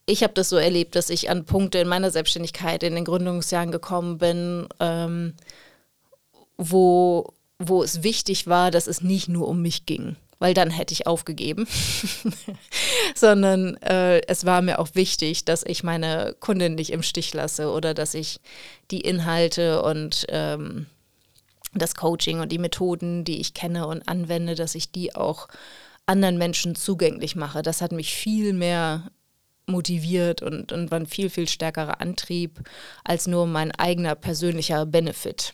ich 0.05 0.23
habe 0.23 0.33
das 0.33 0.49
so 0.49 0.57
erlebt, 0.57 0.95
dass 0.95 1.09
ich 1.09 1.29
an 1.29 1.45
Punkte 1.45 1.79
in 1.79 1.87
meiner 1.87 2.11
Selbstständigkeit 2.11 2.83
in 2.83 2.95
den 2.95 3.05
Gründungsjahren 3.05 3.71
gekommen 3.71 4.17
bin, 4.17 4.67
ähm, 4.79 5.35
wo, 6.57 7.33
wo 7.59 7.83
es 7.83 8.03
wichtig 8.03 8.47
war, 8.47 8.71
dass 8.71 8.87
es 8.87 9.01
nicht 9.01 9.29
nur 9.29 9.47
um 9.47 9.61
mich 9.61 9.85
ging 9.85 10.15
weil 10.39 10.53
dann 10.53 10.71
hätte 10.71 10.93
ich 10.93 11.05
aufgegeben, 11.05 11.67
sondern 13.15 13.75
äh, 13.77 14.21
es 14.27 14.45
war 14.45 14.61
mir 14.61 14.79
auch 14.79 14.89
wichtig, 14.93 15.45
dass 15.45 15.63
ich 15.63 15.83
meine 15.83 16.35
Kundin 16.39 16.75
nicht 16.75 16.91
im 16.91 17.03
Stich 17.03 17.33
lasse 17.33 17.69
oder 17.69 17.93
dass 17.93 18.13
ich 18.13 18.39
die 18.89 19.01
Inhalte 19.01 19.83
und 19.83 20.25
ähm, 20.29 20.87
das 21.73 21.93
Coaching 21.95 22.39
und 22.39 22.51
die 22.51 22.57
Methoden, 22.57 23.25
die 23.25 23.39
ich 23.39 23.53
kenne 23.53 23.85
und 23.85 24.07
anwende, 24.07 24.55
dass 24.55 24.75
ich 24.75 24.91
die 24.91 25.15
auch 25.15 25.47
anderen 26.05 26.37
Menschen 26.37 26.73
zugänglich 26.73 27.35
mache. 27.35 27.61
Das 27.61 27.81
hat 27.81 27.91
mich 27.91 28.13
viel 28.13 28.53
mehr 28.53 29.11
motiviert 29.67 30.41
und, 30.41 30.71
und 30.71 30.89
war 30.89 30.99
ein 30.99 31.05
viel, 31.05 31.29
viel 31.29 31.47
stärkerer 31.47 32.01
Antrieb 32.01 32.59
als 33.03 33.27
nur 33.27 33.45
mein 33.45 33.71
eigener 33.71 34.15
persönlicher 34.15 34.85
Benefit. 34.87 35.53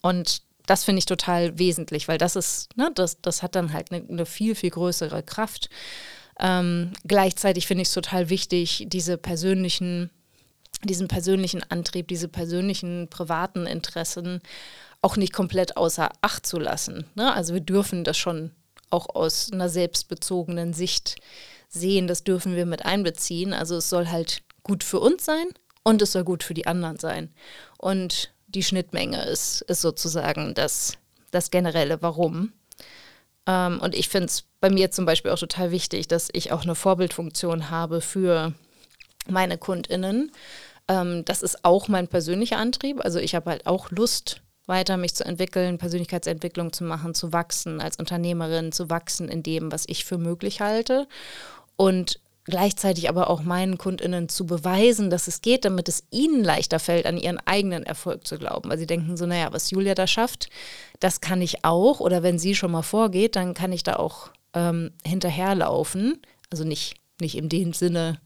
Und 0.00 0.42
das 0.66 0.84
finde 0.84 1.00
ich 1.00 1.06
total 1.06 1.58
wesentlich, 1.58 2.08
weil 2.08 2.18
das 2.18 2.36
ist, 2.36 2.76
ne, 2.76 2.90
das, 2.94 3.20
das 3.20 3.42
hat 3.42 3.54
dann 3.54 3.72
halt 3.72 3.90
eine, 3.90 4.06
eine 4.08 4.26
viel, 4.26 4.54
viel 4.54 4.70
größere 4.70 5.22
Kraft. 5.22 5.68
Ähm, 6.38 6.92
gleichzeitig 7.06 7.66
finde 7.66 7.82
ich 7.82 7.88
es 7.88 7.94
total 7.94 8.30
wichtig, 8.30 8.84
diese 8.88 9.18
persönlichen, 9.18 10.10
diesen 10.84 11.08
persönlichen 11.08 11.62
Antrieb, 11.70 12.08
diese 12.08 12.28
persönlichen 12.28 13.08
privaten 13.08 13.66
Interessen 13.66 14.40
auch 15.02 15.16
nicht 15.16 15.32
komplett 15.32 15.76
außer 15.76 16.10
Acht 16.20 16.46
zu 16.46 16.58
lassen. 16.58 17.06
Ne? 17.14 17.32
Also 17.32 17.54
wir 17.54 17.60
dürfen 17.60 18.04
das 18.04 18.16
schon 18.16 18.52
auch 18.90 19.14
aus 19.14 19.50
einer 19.52 19.68
selbstbezogenen 19.68 20.72
Sicht 20.72 21.16
sehen, 21.68 22.06
das 22.06 22.24
dürfen 22.24 22.54
wir 22.54 22.66
mit 22.66 22.84
einbeziehen. 22.84 23.52
Also 23.52 23.76
es 23.76 23.88
soll 23.88 24.08
halt 24.08 24.42
gut 24.62 24.84
für 24.84 25.00
uns 25.00 25.24
sein 25.24 25.46
und 25.82 26.02
es 26.02 26.12
soll 26.12 26.24
gut 26.24 26.42
für 26.42 26.54
die 26.54 26.66
anderen 26.66 26.98
sein. 26.98 27.30
Und 27.78 28.32
die 28.54 28.62
Schnittmenge 28.62 29.24
ist, 29.24 29.62
ist 29.62 29.80
sozusagen 29.80 30.54
das, 30.54 30.98
das 31.30 31.50
generelle 31.50 32.02
Warum. 32.02 32.52
Ähm, 33.46 33.80
und 33.80 33.94
ich 33.94 34.08
finde 34.08 34.26
es 34.26 34.44
bei 34.60 34.70
mir 34.70 34.90
zum 34.90 35.04
Beispiel 35.04 35.30
auch 35.30 35.38
total 35.38 35.70
wichtig, 35.70 36.08
dass 36.08 36.28
ich 36.32 36.52
auch 36.52 36.62
eine 36.62 36.74
Vorbildfunktion 36.74 37.70
habe 37.70 38.00
für 38.00 38.52
meine 39.28 39.58
KundInnen. 39.58 40.32
Ähm, 40.88 41.24
das 41.24 41.42
ist 41.42 41.64
auch 41.64 41.88
mein 41.88 42.08
persönlicher 42.08 42.58
Antrieb. 42.58 43.04
Also 43.04 43.18
ich 43.18 43.34
habe 43.34 43.50
halt 43.50 43.66
auch 43.66 43.90
Lust, 43.90 44.40
weiter 44.66 44.96
mich 44.96 45.14
zu 45.14 45.24
entwickeln, 45.24 45.78
Persönlichkeitsentwicklung 45.78 46.72
zu 46.72 46.84
machen, 46.84 47.14
zu 47.14 47.32
wachsen 47.32 47.80
als 47.80 47.96
Unternehmerin, 47.98 48.72
zu 48.72 48.90
wachsen 48.90 49.28
in 49.28 49.42
dem, 49.42 49.72
was 49.72 49.84
ich 49.88 50.04
für 50.04 50.18
möglich 50.18 50.60
halte. 50.60 51.08
Und 51.76 52.20
gleichzeitig 52.44 53.08
aber 53.08 53.30
auch 53.30 53.42
meinen 53.42 53.78
Kundinnen 53.78 54.28
zu 54.28 54.46
beweisen, 54.46 55.10
dass 55.10 55.28
es 55.28 55.42
geht, 55.42 55.64
damit 55.64 55.88
es 55.88 56.04
ihnen 56.10 56.42
leichter 56.42 56.80
fällt, 56.80 57.06
an 57.06 57.16
ihren 57.16 57.38
eigenen 57.38 57.84
Erfolg 57.84 58.26
zu 58.26 58.38
glauben. 58.38 58.68
Weil 58.68 58.78
sie 58.78 58.86
denken 58.86 59.16
so, 59.16 59.26
naja, 59.26 59.52
was 59.52 59.70
Julia 59.70 59.94
da 59.94 60.06
schafft, 60.06 60.48
das 60.98 61.20
kann 61.20 61.40
ich 61.40 61.64
auch. 61.64 62.00
Oder 62.00 62.22
wenn 62.22 62.38
sie 62.38 62.54
schon 62.54 62.72
mal 62.72 62.82
vorgeht, 62.82 63.36
dann 63.36 63.54
kann 63.54 63.72
ich 63.72 63.84
da 63.84 63.96
auch 63.96 64.30
ähm, 64.54 64.90
hinterherlaufen. 65.04 66.20
Also 66.50 66.64
nicht, 66.64 66.94
nicht 67.20 67.36
in 67.36 67.48
dem 67.48 67.72
Sinne, 67.72 68.20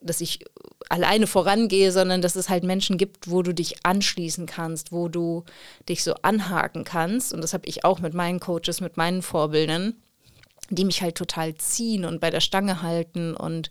dass 0.00 0.20
ich 0.20 0.44
alleine 0.88 1.26
vorangehe, 1.28 1.92
sondern 1.92 2.22
dass 2.22 2.34
es 2.34 2.48
halt 2.48 2.64
Menschen 2.64 2.98
gibt, 2.98 3.30
wo 3.30 3.42
du 3.42 3.54
dich 3.54 3.84
anschließen 3.84 4.46
kannst, 4.46 4.90
wo 4.90 5.08
du 5.08 5.44
dich 5.88 6.02
so 6.02 6.14
anhaken 6.22 6.82
kannst. 6.82 7.32
Und 7.32 7.42
das 7.42 7.52
habe 7.52 7.68
ich 7.68 7.84
auch 7.84 8.00
mit 8.00 8.14
meinen 8.14 8.40
Coaches, 8.40 8.80
mit 8.80 8.96
meinen 8.96 9.22
Vorbildern 9.22 9.94
die 10.70 10.84
mich 10.84 11.02
halt 11.02 11.16
total 11.16 11.54
ziehen 11.56 12.04
und 12.04 12.20
bei 12.20 12.30
der 12.30 12.40
Stange 12.40 12.82
halten 12.82 13.34
und, 13.34 13.70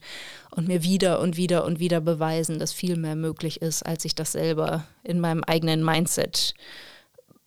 und 0.52 0.68
mir 0.68 0.84
wieder 0.84 1.20
und 1.22 1.38
wieder 1.38 1.66
und 1.66 1.80
wieder 1.80 2.02
beweisen, 2.02 2.60
dass 2.60 2.74
viel 2.74 2.98
mehr 2.98 3.16
möglich 3.16 3.62
ist, 3.62 3.84
als 3.84 4.06
ich 4.06 4.16
das 4.16 4.34
selber 4.34 4.86
in 5.04 5.20
meinem 5.20 5.44
eigenen 5.44 5.84
Mindset 5.84 6.54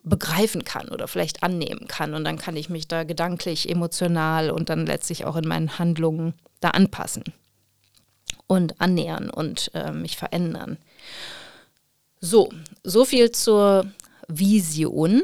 begreifen 0.03 0.65
kann 0.65 0.89
oder 0.89 1.07
vielleicht 1.07 1.43
annehmen 1.43 1.87
kann. 1.87 2.15
Und 2.15 2.25
dann 2.25 2.39
kann 2.39 2.57
ich 2.57 2.71
mich 2.71 2.89
da 2.89 3.05
gedanklich, 3.05 3.69
emotional 3.69 4.51
und 4.51 4.69
dann 4.69 4.87
letztlich 4.87 5.25
auch 5.27 5.37
in 5.37 5.47
meinen 5.47 5.79
Handlungen 5.79 6.35
da 6.61 6.71
anpassen 6.71 7.25
und 8.47 8.81
annähern 8.81 9.31
und 9.31 9.71
äh, 9.75 9.93
mich 9.93 10.17
verändern. 10.17 10.79
So, 12.21 12.51
so 12.83 13.05
viel 13.05 13.31
zur 13.33 13.87
Vision 14.29 15.23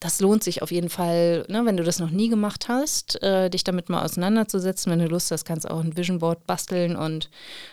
das 0.00 0.20
lohnt 0.20 0.44
sich 0.44 0.62
auf 0.62 0.70
jeden 0.70 0.90
Fall, 0.90 1.44
ne, 1.48 1.64
wenn 1.64 1.76
du 1.76 1.82
das 1.82 1.98
noch 1.98 2.10
nie 2.10 2.28
gemacht 2.28 2.68
hast, 2.68 3.20
äh, 3.22 3.50
dich 3.50 3.64
damit 3.64 3.88
mal 3.88 4.04
auseinanderzusetzen. 4.04 4.92
Wenn 4.92 5.00
du 5.00 5.06
Lust 5.06 5.30
hast, 5.30 5.44
kannst 5.44 5.64
du 5.64 5.70
auch 5.70 5.80
ein 5.80 5.96
Vision 5.96 6.18
Board 6.18 6.46
basteln 6.46 6.94
und 6.96 7.30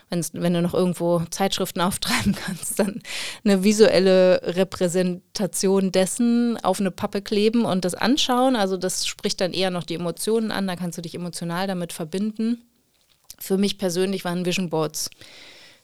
wenn 0.08 0.54
du 0.54 0.62
noch 0.62 0.74
irgendwo 0.74 1.22
Zeitschriften 1.30 1.80
auftreiben 1.82 2.34
kannst, 2.34 2.78
dann 2.78 3.00
eine 3.44 3.62
visuelle 3.62 4.40
Repräsentation 4.42 5.92
dessen 5.92 6.58
auf 6.62 6.80
eine 6.80 6.90
Pappe 6.90 7.22
kleben 7.22 7.64
und 7.64 7.84
das 7.84 7.94
anschauen. 7.94 8.56
Also 8.56 8.76
das 8.76 9.06
spricht 9.06 9.40
dann 9.40 9.52
eher 9.52 9.70
noch 9.70 9.84
die 9.84 9.94
Emotionen 9.94 10.50
an, 10.50 10.66
da 10.66 10.76
kannst 10.76 10.98
du 10.98 11.02
dich 11.02 11.14
emotional 11.14 11.66
damit 11.66 11.92
verbinden. 11.92 12.62
Für 13.38 13.56
mich 13.56 13.78
persönlich 13.78 14.24
waren 14.24 14.46
Vision 14.46 14.70
Boards 14.70 15.10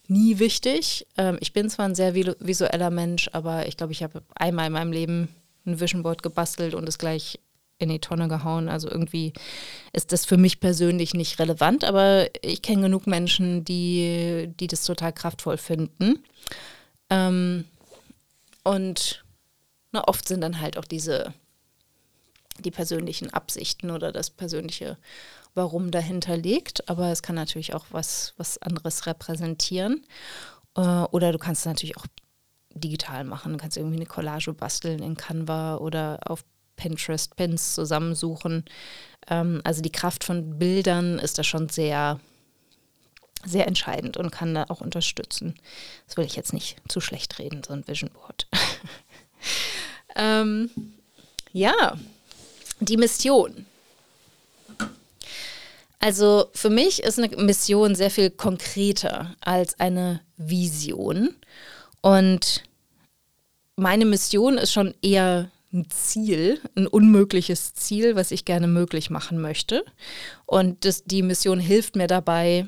nie 0.09 0.38
wichtig. 0.38 1.07
Ähm, 1.16 1.38
ich 1.40 1.52
bin 1.52 1.70
zwar 1.70 1.87
ein 1.87 1.94
sehr 1.94 2.14
visueller 2.14 2.90
Mensch, 2.90 3.31
aber 3.33 3.68
ich 3.68 3.76
glaube, 3.76 3.92
ich 3.92 4.02
habe 4.02 4.22
einmal 4.35 4.66
in 4.66 4.72
meinem 4.72 4.92
Leben 4.92 5.28
ein 5.66 5.81
Vision 5.81 6.03
Board 6.03 6.22
gebastelt 6.22 6.75
und 6.75 6.88
es 6.88 6.98
gleich 6.98 7.38
in 7.79 7.88
die 7.88 7.98
Tonne 7.98 8.29
gehauen. 8.29 8.68
Also 8.68 8.88
irgendwie 8.90 9.33
ist 9.92 10.12
das 10.12 10.25
für 10.25 10.37
mich 10.37 10.61
persönlich 10.61 11.14
nicht 11.14 11.38
relevant, 11.38 11.85
aber 11.85 12.29
ich 12.42 12.62
kenne 12.62 12.83
genug 12.83 13.07
Menschen, 13.07 13.64
die, 13.64 14.53
die 14.61 14.68
das 14.68 14.85
total 14.85 15.12
kraftvoll 15.12 15.57
finden. 15.57 16.22
Ähm, 17.11 17.64
und 18.64 19.25
na, 19.90 20.07
oft 20.07 20.27
sind 20.27 20.40
dann 20.40 20.61
halt 20.61 20.79
auch 20.79 20.85
diese 20.85 21.35
die 22.59 22.70
persönlichen 22.70 23.33
Absichten 23.33 23.90
oder 23.90 24.12
das 24.12 24.31
persönliche 24.31 24.98
Warum 25.55 25.90
dahinter 25.90 26.37
liegt, 26.37 26.88
aber 26.88 27.12
es 27.12 27.22
kann 27.22 27.35
natürlich 27.35 27.75
auch 27.75 27.85
was, 27.90 28.33
was 28.38 28.57
anderes 28.57 29.05
repräsentieren. 29.07 30.07
Äh, 30.77 30.81
oder 30.81 31.31
du 31.31 31.38
kannst 31.38 31.66
natürlich 31.66 31.98
auch 31.98 32.07
digital 32.74 33.24
machen. 33.24 33.52
Du 33.52 33.58
kannst 33.58 33.76
irgendwie 33.76 33.96
eine 33.96 34.06
Collage 34.06 34.52
basteln 34.52 35.02
in 35.02 35.16
Canva 35.16 35.76
oder 35.76 36.18
auf 36.26 36.44
Pinterest 36.76 37.37
Pins 37.37 37.74
zusammensuchen. 37.74 38.64
Ähm, 39.28 39.61
also 39.64 39.82
die 39.82 39.92
Kraft 39.92 40.24
von 40.24 40.58
Bildern 40.58 41.18
ist 41.18 41.38
da 41.38 41.44
schon 41.44 41.68
sehr, 41.68 42.18
sehr 43.44 43.66
entscheidend 43.66 44.16
und 44.16 44.30
kann 44.30 44.54
da 44.54 44.64
auch 44.68 44.80
unterstützen. 44.80 45.54
Das 46.06 46.16
will 46.16 46.24
ich 46.24 46.37
jetzt 46.37 46.52
nicht 46.52 46.76
zu 46.88 47.00
schlecht 47.00 47.38
reden, 47.38 47.62
so 47.62 47.72
ein 47.72 47.87
Vision 47.87 48.11
Board. 48.11 48.46
ähm, 50.16 50.70
ja, 51.52 51.96
die 52.80 52.96
Mission. 52.96 53.66
Also 56.00 56.48
für 56.52 56.70
mich 56.70 57.04
ist 57.04 57.20
eine 57.20 57.28
Mission 57.37 57.94
sehr 57.94 58.11
viel 58.11 58.30
konkreter 58.30 59.37
als 59.40 59.78
eine 59.78 60.20
Vision. 60.37 61.37
Und 62.03 62.65
meine 63.77 64.05
Mission 64.05 64.59
ist 64.59 64.73
schon 64.73 64.95
eher 65.01 65.51
ein 65.73 65.88
Ziel, 65.88 66.61
ein 66.77 66.87
unmögliches 66.87 67.75
Ziel, 67.75 68.15
was 68.15 68.31
ich 68.31 68.45
gerne 68.45 68.67
möglich 68.67 69.09
machen 69.09 69.41
möchte. 69.41 69.85
Und 70.45 70.85
das, 70.85 71.05
die 71.05 71.23
Mission 71.23 71.59
hilft 71.59 71.97
mir 71.97 72.07
dabei, 72.09 72.67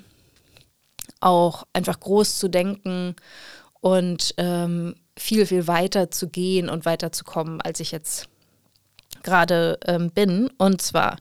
auch 1.20 1.64
einfach 1.72 2.00
groß 2.00 2.38
zu 2.38 2.48
denken 2.48 3.14
und 3.80 4.34
ähm, 4.38 4.94
viel, 5.18 5.46
viel 5.46 5.66
weiter 5.66 6.10
zu 6.10 6.28
gehen 6.28 6.70
und 6.70 6.86
weiterzukommen, 6.86 7.60
als 7.60 7.80
ich 7.80 7.92
jetzt 7.92 8.28
gerade 9.22 9.78
ähm, 9.86 10.10
bin. 10.10 10.50
Und 10.58 10.80
zwar, 10.80 11.18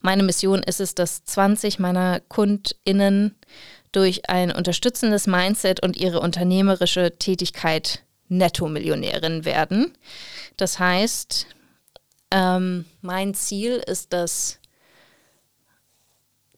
meine 0.00 0.22
Mission 0.22 0.62
ist 0.62 0.80
es, 0.80 0.94
dass 0.94 1.24
20 1.24 1.78
meiner 1.78 2.20
KundInnen 2.20 3.34
durch 3.96 4.28
ein 4.28 4.52
unterstützendes 4.52 5.26
Mindset 5.26 5.82
und 5.82 5.96
ihre 5.96 6.20
unternehmerische 6.20 7.16
Tätigkeit 7.18 8.02
Netto-Millionärin 8.28 9.46
werden. 9.46 9.96
Das 10.58 10.78
heißt, 10.78 11.46
ähm, 12.30 12.84
mein 13.00 13.32
Ziel 13.32 13.82
ist, 13.86 14.12
dass 14.12 14.58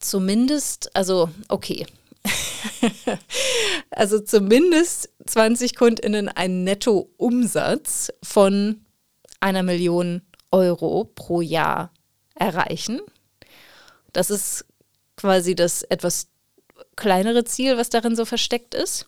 zumindest, 0.00 0.94
also 0.96 1.30
okay, 1.48 1.86
also 3.90 4.18
zumindest 4.18 5.10
20 5.24 5.76
KundInnen 5.76 6.28
einen 6.28 6.64
Nettoumsatz 6.64 8.12
von 8.20 8.84
einer 9.38 9.62
Million 9.62 10.22
Euro 10.50 11.04
pro 11.14 11.40
Jahr 11.40 11.92
erreichen. 12.34 13.00
Das 14.12 14.28
ist 14.28 14.64
quasi 15.16 15.54
das 15.54 15.82
etwas 15.82 16.27
kleinere 16.98 17.44
Ziel, 17.44 17.78
was 17.78 17.88
darin 17.88 18.16
so 18.16 18.24
versteckt 18.24 18.74
ist. 18.74 19.06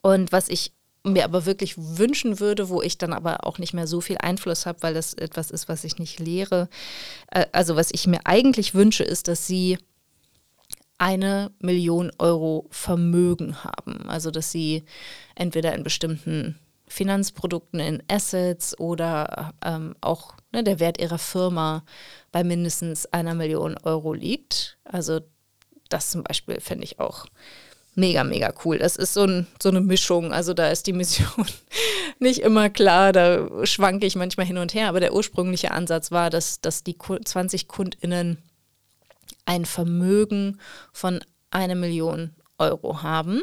Und 0.00 0.32
was 0.32 0.48
ich 0.48 0.72
mir 1.04 1.24
aber 1.24 1.44
wirklich 1.44 1.74
wünschen 1.76 2.38
würde, 2.38 2.68
wo 2.68 2.80
ich 2.80 2.96
dann 2.96 3.12
aber 3.12 3.44
auch 3.44 3.58
nicht 3.58 3.74
mehr 3.74 3.88
so 3.88 4.00
viel 4.00 4.18
Einfluss 4.18 4.66
habe, 4.66 4.82
weil 4.82 4.94
das 4.94 5.14
etwas 5.14 5.50
ist, 5.50 5.68
was 5.68 5.84
ich 5.84 5.98
nicht 5.98 6.20
lehre. 6.20 6.68
Äh, 7.30 7.46
also 7.52 7.76
was 7.76 7.90
ich 7.92 8.06
mir 8.06 8.20
eigentlich 8.24 8.74
wünsche, 8.74 9.02
ist, 9.02 9.28
dass 9.28 9.46
sie 9.46 9.78
eine 10.98 11.50
Million 11.58 12.12
Euro 12.18 12.68
Vermögen 12.70 13.64
haben. 13.64 14.08
Also 14.08 14.30
dass 14.30 14.52
sie 14.52 14.84
entweder 15.34 15.74
in 15.74 15.82
bestimmten 15.82 16.58
Finanzprodukten, 16.86 17.80
in 17.80 18.02
Assets 18.08 18.78
oder 18.78 19.54
ähm, 19.64 19.96
auch 20.00 20.34
ne, 20.52 20.62
der 20.62 20.78
Wert 20.78 21.00
ihrer 21.00 21.18
Firma 21.18 21.84
bei 22.30 22.44
mindestens 22.44 23.06
einer 23.06 23.34
Million 23.34 23.76
Euro 23.82 24.12
liegt. 24.12 24.78
Also 24.84 25.20
das 25.92 26.10
zum 26.10 26.22
Beispiel 26.22 26.60
fände 26.60 26.84
ich 26.84 26.98
auch 26.98 27.26
mega, 27.94 28.24
mega 28.24 28.52
cool. 28.64 28.78
Das 28.78 28.96
ist 28.96 29.14
so, 29.14 29.24
ein, 29.24 29.46
so 29.62 29.68
eine 29.68 29.80
Mischung. 29.80 30.32
Also 30.32 30.54
da 30.54 30.68
ist 30.68 30.86
die 30.86 30.92
Mission 30.92 31.46
nicht 32.18 32.40
immer 32.40 32.70
klar, 32.70 33.12
da 33.12 33.66
schwanke 33.66 34.06
ich 34.06 34.16
manchmal 34.16 34.46
hin 34.46 34.58
und 34.58 34.74
her. 34.74 34.88
Aber 34.88 35.00
der 35.00 35.14
ursprüngliche 35.14 35.72
Ansatz 35.72 36.10
war, 36.10 36.30
dass, 36.30 36.60
dass 36.60 36.84
die 36.84 36.96
20 36.96 37.68
KundInnen 37.68 38.38
ein 39.44 39.64
Vermögen 39.64 40.58
von 40.92 41.20
einer 41.50 41.74
Million 41.74 42.30
Euro 42.58 43.02
haben. 43.02 43.42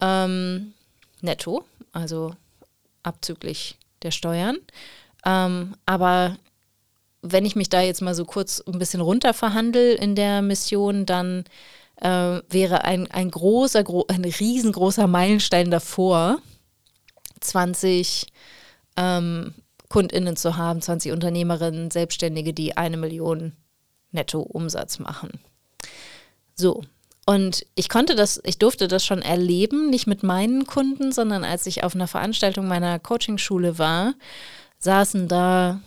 Ähm, 0.00 0.72
netto, 1.20 1.64
also 1.92 2.34
abzüglich 3.02 3.78
der 4.02 4.10
Steuern. 4.10 4.56
Ähm, 5.24 5.76
aber 5.86 6.36
wenn 7.22 7.46
ich 7.46 7.56
mich 7.56 7.70
da 7.70 7.80
jetzt 7.80 8.02
mal 8.02 8.14
so 8.14 8.24
kurz 8.24 8.60
ein 8.60 8.78
bisschen 8.78 9.00
runter 9.00 9.32
verhandle 9.32 9.94
in 9.94 10.14
der 10.14 10.42
Mission, 10.42 11.06
dann 11.06 11.44
äh, 12.00 12.40
wäre 12.50 12.84
ein, 12.84 13.10
ein 13.10 13.30
großer, 13.30 13.84
gro 13.84 14.04
ein 14.08 14.24
riesengroßer 14.24 15.06
Meilenstein 15.06 15.70
davor, 15.70 16.38
20 17.40 18.26
ähm, 18.96 19.54
KundInnen 19.88 20.36
zu 20.36 20.56
haben, 20.56 20.82
20 20.82 21.12
Unternehmerinnen, 21.12 21.90
Selbstständige, 21.90 22.52
die 22.52 22.76
eine 22.76 22.96
Million 22.96 23.52
Netto-Umsatz 24.10 24.98
machen. 24.98 25.30
So. 26.54 26.82
Und 27.24 27.64
ich 27.76 27.88
konnte 27.88 28.16
das, 28.16 28.40
ich 28.44 28.58
durfte 28.58 28.88
das 28.88 29.06
schon 29.06 29.22
erleben, 29.22 29.90
nicht 29.90 30.08
mit 30.08 30.24
meinen 30.24 30.66
Kunden, 30.66 31.12
sondern 31.12 31.44
als 31.44 31.66
ich 31.66 31.84
auf 31.84 31.94
einer 31.94 32.08
Veranstaltung 32.08 32.66
meiner 32.66 32.98
Coachingschule 32.98 33.78
war, 33.78 34.14
saßen 34.78 35.28
da 35.28 35.80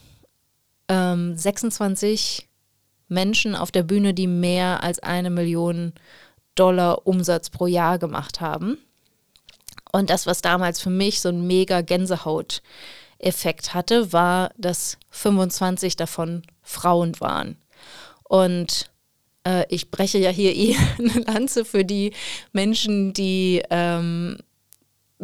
ähm, 0.89 1.37
26 1.37 2.47
Menschen 3.07 3.55
auf 3.55 3.71
der 3.71 3.83
Bühne, 3.83 4.13
die 4.13 4.27
mehr 4.27 4.83
als 4.83 4.99
eine 4.99 5.29
Million 5.29 5.93
Dollar 6.55 7.05
Umsatz 7.05 7.49
pro 7.49 7.67
Jahr 7.67 7.99
gemacht 7.99 8.41
haben. 8.41 8.77
Und 9.91 10.09
das, 10.09 10.25
was 10.25 10.41
damals 10.41 10.81
für 10.81 10.89
mich 10.89 11.21
so 11.21 11.29
ein 11.29 11.47
mega 11.47 11.81
Gänsehaut-Effekt 11.81 13.73
hatte, 13.73 14.11
war, 14.11 14.51
dass 14.57 14.97
25 15.11 15.95
davon 15.95 16.41
Frauen 16.61 17.19
waren. 17.19 17.57
Und 18.23 18.89
äh, 19.45 19.65
ich 19.69 19.91
breche 19.91 20.17
ja 20.17 20.29
hier 20.29 20.55
eh 20.55 20.75
eine 20.97 21.23
Lanze 21.23 21.63
für 21.63 21.85
die 21.85 22.13
Menschen, 22.51 23.13
die 23.13 23.63
ähm, 23.69 24.37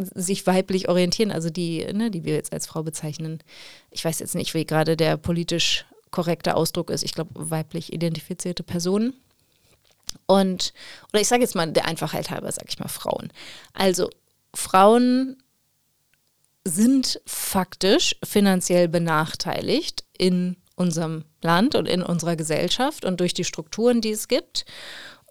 sich 0.05 0.47
weiblich 0.47 0.89
orientieren, 0.89 1.31
also 1.31 1.49
die, 1.49 1.85
ne, 1.93 2.11
die 2.11 2.23
wir 2.23 2.35
jetzt 2.35 2.53
als 2.53 2.67
Frau 2.67 2.83
bezeichnen. 2.83 3.39
Ich 3.89 4.03
weiß 4.03 4.19
jetzt 4.19 4.35
nicht, 4.35 4.53
wie 4.53 4.65
gerade 4.65 4.97
der 4.97 5.17
politisch 5.17 5.85
korrekte 6.11 6.55
Ausdruck 6.55 6.89
ist. 6.89 7.03
Ich 7.03 7.13
glaube, 7.13 7.31
weiblich 7.33 7.93
identifizierte 7.93 8.63
Personen. 8.63 9.13
Und, 10.25 10.73
oder 11.11 11.21
ich 11.21 11.27
sage 11.27 11.41
jetzt 11.41 11.55
mal 11.55 11.71
der 11.71 11.85
Einfachheit 11.85 12.29
halber, 12.29 12.51
sage 12.51 12.67
ich 12.69 12.79
mal 12.79 12.89
Frauen. 12.89 13.31
Also 13.73 14.09
Frauen 14.53 15.41
sind 16.65 17.21
faktisch 17.25 18.15
finanziell 18.23 18.87
benachteiligt 18.87 20.03
in 20.17 20.57
unserem 20.75 21.25
Land 21.41 21.75
und 21.75 21.87
in 21.87 22.03
unserer 22.03 22.35
Gesellschaft 22.35 23.05
und 23.05 23.19
durch 23.19 23.33
die 23.33 23.43
Strukturen, 23.43 24.01
die 24.01 24.11
es 24.11 24.27
gibt. 24.27 24.65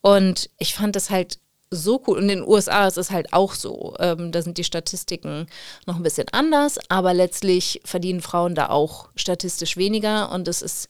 Und 0.01 0.51
ich 0.59 0.75
fand 0.75 0.97
es 0.97 1.11
halt 1.11 1.39
so 1.71 2.03
cool. 2.07 2.19
Und 2.19 2.25
in 2.25 2.29
den 2.29 2.49
USA 2.49 2.87
ist 2.87 2.99
es 2.99 3.11
halt 3.11 3.33
auch 3.33 3.55
so. 3.55 3.95
Ähm, 3.99 4.33
da 4.33 4.43
sind 4.43 4.59
die 4.59 4.65
Statistiken 4.65 5.47
noch 5.87 5.97
ein 5.97 6.03
bisschen 6.03 6.27
anders, 6.33 6.79
aber 6.89 7.15
letztlich 7.15 7.81
verdienen 7.85 8.21
Frauen 8.21 8.55
da 8.55 8.69
auch 8.69 9.09
statistisch 9.15 9.77
weniger. 9.77 10.33
Und 10.33 10.49
das 10.49 10.63
ist 10.63 10.89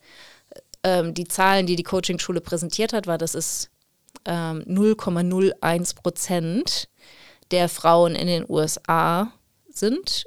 ähm, 0.83 1.15
die 1.15 1.29
Zahlen, 1.29 1.67
die 1.67 1.77
die 1.77 1.83
Coaching-Schule 1.83 2.41
präsentiert 2.41 2.93
hat, 2.93 3.07
war, 3.07 3.19
dass 3.19 3.35
es 3.35 3.71
ähm, 4.25 4.65
0,01 4.67 5.97
Prozent 5.97 6.89
der 7.51 7.69
Frauen 7.69 8.15
in 8.15 8.27
den 8.27 8.47
USA 8.49 9.33
sind. 9.69 10.27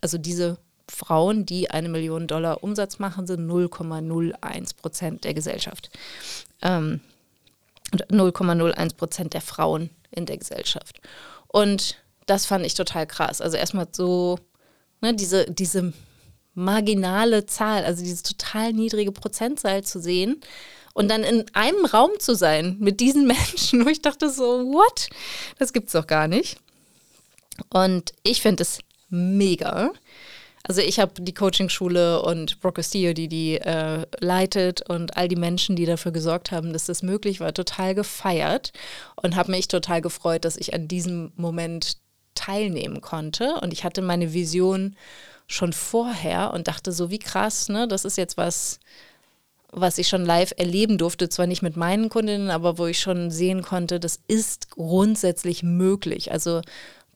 Also 0.00 0.18
diese 0.18 0.58
Frauen, 0.88 1.46
die 1.46 1.70
eine 1.70 1.88
Million 1.88 2.26
Dollar 2.26 2.62
Umsatz 2.62 2.98
machen, 2.98 3.26
sind 3.26 3.48
0,01 3.48 4.76
Prozent 4.76 5.24
der 5.24 5.32
Gesellschaft. 5.32 5.90
Ähm, 6.60 7.00
0,01 7.92 8.96
Prozent 8.96 9.34
der 9.34 9.40
Frauen 9.40 9.90
in 10.10 10.26
der 10.26 10.38
Gesellschaft. 10.38 11.00
Und 11.48 11.96
das 12.26 12.46
fand 12.46 12.64
ich 12.64 12.74
total 12.74 13.06
krass. 13.06 13.40
Also 13.40 13.56
erstmal 13.56 13.88
so, 13.92 14.38
ne, 15.00 15.14
diese, 15.14 15.50
diese 15.50 15.92
marginale 16.54 17.46
Zahl, 17.46 17.84
also 17.84 18.02
diese 18.02 18.22
total 18.22 18.72
niedrige 18.72 19.12
Prozentzahl 19.12 19.82
zu 19.84 20.00
sehen 20.00 20.40
und 20.94 21.10
dann 21.10 21.24
in 21.24 21.44
einem 21.54 21.84
Raum 21.86 22.10
zu 22.18 22.34
sein 22.34 22.76
mit 22.80 23.00
diesen 23.00 23.26
Menschen, 23.26 23.84
wo 23.84 23.88
ich 23.88 24.02
dachte 24.02 24.30
so, 24.30 24.44
what? 24.72 25.08
Das 25.58 25.72
gibt's 25.72 25.92
doch 25.92 26.06
gar 26.06 26.28
nicht. 26.28 26.58
Und 27.70 28.12
ich 28.22 28.40
finde 28.42 28.62
es 28.62 28.78
mega, 29.08 29.90
also 30.64 30.80
ich 30.80 31.00
habe 31.00 31.20
die 31.20 31.34
Coaching-Schule 31.34 32.22
und 32.22 32.60
Brooke 32.60 32.76
Castillo, 32.76 33.12
die 33.12 33.28
die 33.28 33.56
äh, 33.56 34.06
leitet 34.20 34.88
und 34.88 35.16
all 35.16 35.28
die 35.28 35.36
Menschen, 35.36 35.74
die 35.74 35.86
dafür 35.86 36.12
gesorgt 36.12 36.52
haben, 36.52 36.72
dass 36.72 36.86
das 36.86 37.02
möglich 37.02 37.40
war, 37.40 37.52
total 37.52 37.94
gefeiert 37.94 38.72
und 39.16 39.34
habe 39.34 39.50
mich 39.50 39.68
total 39.68 40.00
gefreut, 40.00 40.44
dass 40.44 40.56
ich 40.56 40.72
an 40.74 40.86
diesem 40.86 41.32
Moment 41.36 41.96
teilnehmen 42.34 43.00
konnte. 43.00 43.54
Und 43.60 43.72
ich 43.72 43.84
hatte 43.84 44.02
meine 44.02 44.32
Vision 44.32 44.96
schon 45.46 45.72
vorher 45.72 46.52
und 46.54 46.68
dachte 46.68 46.92
so, 46.92 47.10
wie 47.10 47.18
krass, 47.18 47.68
ne? 47.68 47.88
Das 47.88 48.04
ist 48.04 48.16
jetzt 48.16 48.36
was, 48.36 48.78
was 49.70 49.98
ich 49.98 50.08
schon 50.08 50.24
live 50.24 50.52
erleben 50.56 50.96
durfte, 50.96 51.28
zwar 51.28 51.46
nicht 51.46 51.62
mit 51.62 51.76
meinen 51.76 52.08
Kundinnen, 52.08 52.50
aber 52.50 52.78
wo 52.78 52.86
ich 52.86 53.00
schon 53.00 53.30
sehen 53.30 53.62
konnte, 53.62 53.98
das 53.98 54.20
ist 54.28 54.70
grundsätzlich 54.70 55.62
möglich. 55.62 56.30
Also 56.30 56.62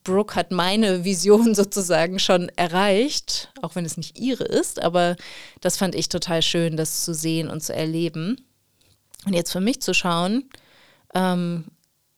Brooke 0.07 0.37
hat 0.37 0.53
meine 0.53 1.05
Vision 1.05 1.55
sozusagen 1.55 2.19
schon 2.19 2.49
erreicht, 2.57 3.51
auch 3.61 3.75
wenn 3.75 3.85
es 3.85 3.97
nicht 3.97 4.19
ihre 4.19 4.45
ist, 4.45 4.83
aber 4.83 5.17
das 5.61 5.77
fand 5.77 5.95
ich 5.95 6.09
total 6.09 6.43
schön, 6.43 6.77
das 6.77 7.05
zu 7.05 7.13
sehen 7.13 7.49
und 7.49 7.63
zu 7.63 7.75
erleben. 7.75 8.41
Und 9.27 9.35
jetzt 9.35 9.53
für 9.53 9.61
mich 9.61 9.83
zu 9.83 9.93
schauen, 9.93 10.45
ähm, 11.15 11.65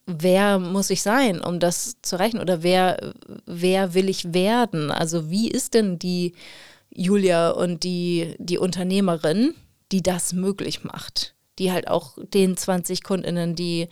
wer 0.07 0.59
muss 0.59 0.91
ich 0.91 1.03
sein, 1.03 1.41
um 1.41 1.59
das 1.59 1.97
zu 2.03 2.17
erreichen 2.17 2.41
oder 2.41 2.63
wer, 2.63 3.15
wer 3.47 3.95
will 3.95 4.09
ich 4.09 4.35
werden? 4.35 4.91
Also 4.91 5.31
wie 5.31 5.49
ist 5.51 5.75
denn 5.75 5.99
die 5.99 6.35
Julia 6.91 7.51
und 7.51 7.85
die, 7.85 8.35
die 8.39 8.59
Unternehmerin, 8.59 9.55
die 9.93 10.03
das 10.03 10.35
möglich 10.35 10.85
macht? 10.85 11.35
Die 11.59 11.73
halt 11.73 11.89
auch 11.89 12.19
den 12.35 12.57
20 12.57 13.03
Kundinnen, 13.03 13.55
die 13.55 13.89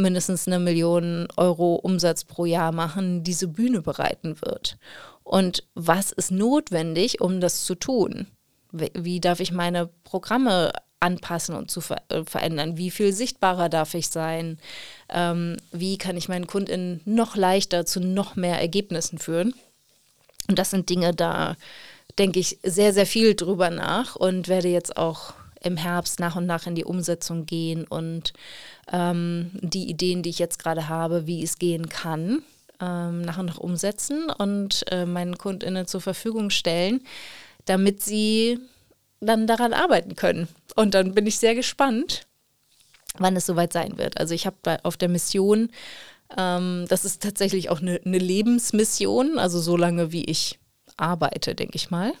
mindestens 0.00 0.46
eine 0.46 0.58
Million 0.58 1.28
Euro 1.36 1.76
Umsatz 1.76 2.24
pro 2.24 2.44
Jahr 2.44 2.72
machen, 2.72 3.22
diese 3.22 3.48
Bühne 3.48 3.82
bereiten 3.82 4.40
wird. 4.40 4.76
Und 5.22 5.64
was 5.74 6.12
ist 6.12 6.30
notwendig, 6.30 7.20
um 7.20 7.40
das 7.40 7.64
zu 7.64 7.74
tun? 7.74 8.26
Wie 8.72 9.20
darf 9.20 9.40
ich 9.40 9.52
meine 9.52 9.88
Programme 10.04 10.72
anpassen 11.00 11.54
und 11.54 11.70
zu 11.70 11.80
ver 11.80 12.02
äh, 12.08 12.24
verändern? 12.24 12.76
Wie 12.76 12.90
viel 12.90 13.12
sichtbarer 13.12 13.68
darf 13.68 13.94
ich 13.94 14.08
sein? 14.08 14.58
Ähm, 15.08 15.56
wie 15.72 15.98
kann 15.98 16.16
ich 16.16 16.28
meinen 16.28 16.46
KundInnen 16.46 17.00
noch 17.04 17.36
leichter 17.36 17.86
zu 17.86 18.00
noch 18.00 18.36
mehr 18.36 18.60
Ergebnissen 18.60 19.18
führen? 19.18 19.54
Und 20.48 20.58
das 20.58 20.70
sind 20.70 20.88
Dinge, 20.90 21.14
da 21.14 21.56
denke 22.18 22.40
ich 22.40 22.58
sehr, 22.62 22.92
sehr 22.92 23.06
viel 23.06 23.34
drüber 23.34 23.70
nach 23.70 24.16
und 24.16 24.48
werde 24.48 24.68
jetzt 24.68 24.96
auch 24.96 25.34
im 25.60 25.76
Herbst 25.76 26.20
nach 26.20 26.36
und 26.36 26.46
nach 26.46 26.66
in 26.66 26.74
die 26.74 26.84
Umsetzung 26.84 27.46
gehen 27.46 27.86
und 27.86 28.32
ähm, 28.90 29.50
die 29.60 29.88
Ideen, 29.88 30.22
die 30.22 30.30
ich 30.30 30.38
jetzt 30.38 30.58
gerade 30.58 30.88
habe, 30.88 31.26
wie 31.26 31.42
es 31.42 31.58
gehen 31.58 31.88
kann, 31.88 32.42
ähm, 32.80 33.22
nach 33.22 33.38
und 33.38 33.46
nach 33.46 33.58
umsetzen 33.58 34.30
und 34.30 34.84
äh, 34.90 35.06
meinen 35.06 35.36
KundInnen 35.36 35.86
zur 35.86 36.00
Verfügung 36.00 36.50
stellen, 36.50 37.02
damit 37.66 38.02
sie 38.02 38.58
dann 39.20 39.46
daran 39.46 39.74
arbeiten 39.74 40.16
können. 40.16 40.48
Und 40.76 40.94
dann 40.94 41.14
bin 41.14 41.26
ich 41.26 41.38
sehr 41.38 41.54
gespannt, 41.54 42.26
wann 43.18 43.36
es 43.36 43.46
soweit 43.46 43.72
sein 43.72 43.98
wird. 43.98 44.18
Also 44.18 44.34
ich 44.34 44.46
habe 44.46 44.78
auf 44.82 44.96
der 44.96 45.08
Mission, 45.08 45.70
ähm, 46.38 46.86
das 46.88 47.04
ist 47.04 47.22
tatsächlich 47.22 47.68
auch 47.68 47.80
eine, 47.80 48.00
eine 48.04 48.18
Lebensmission, 48.18 49.38
also 49.38 49.60
so 49.60 49.76
lange 49.76 50.10
wie 50.12 50.24
ich 50.24 50.58
arbeite, 50.96 51.54
denke 51.54 51.76
ich 51.76 51.90
mal. 51.90 52.12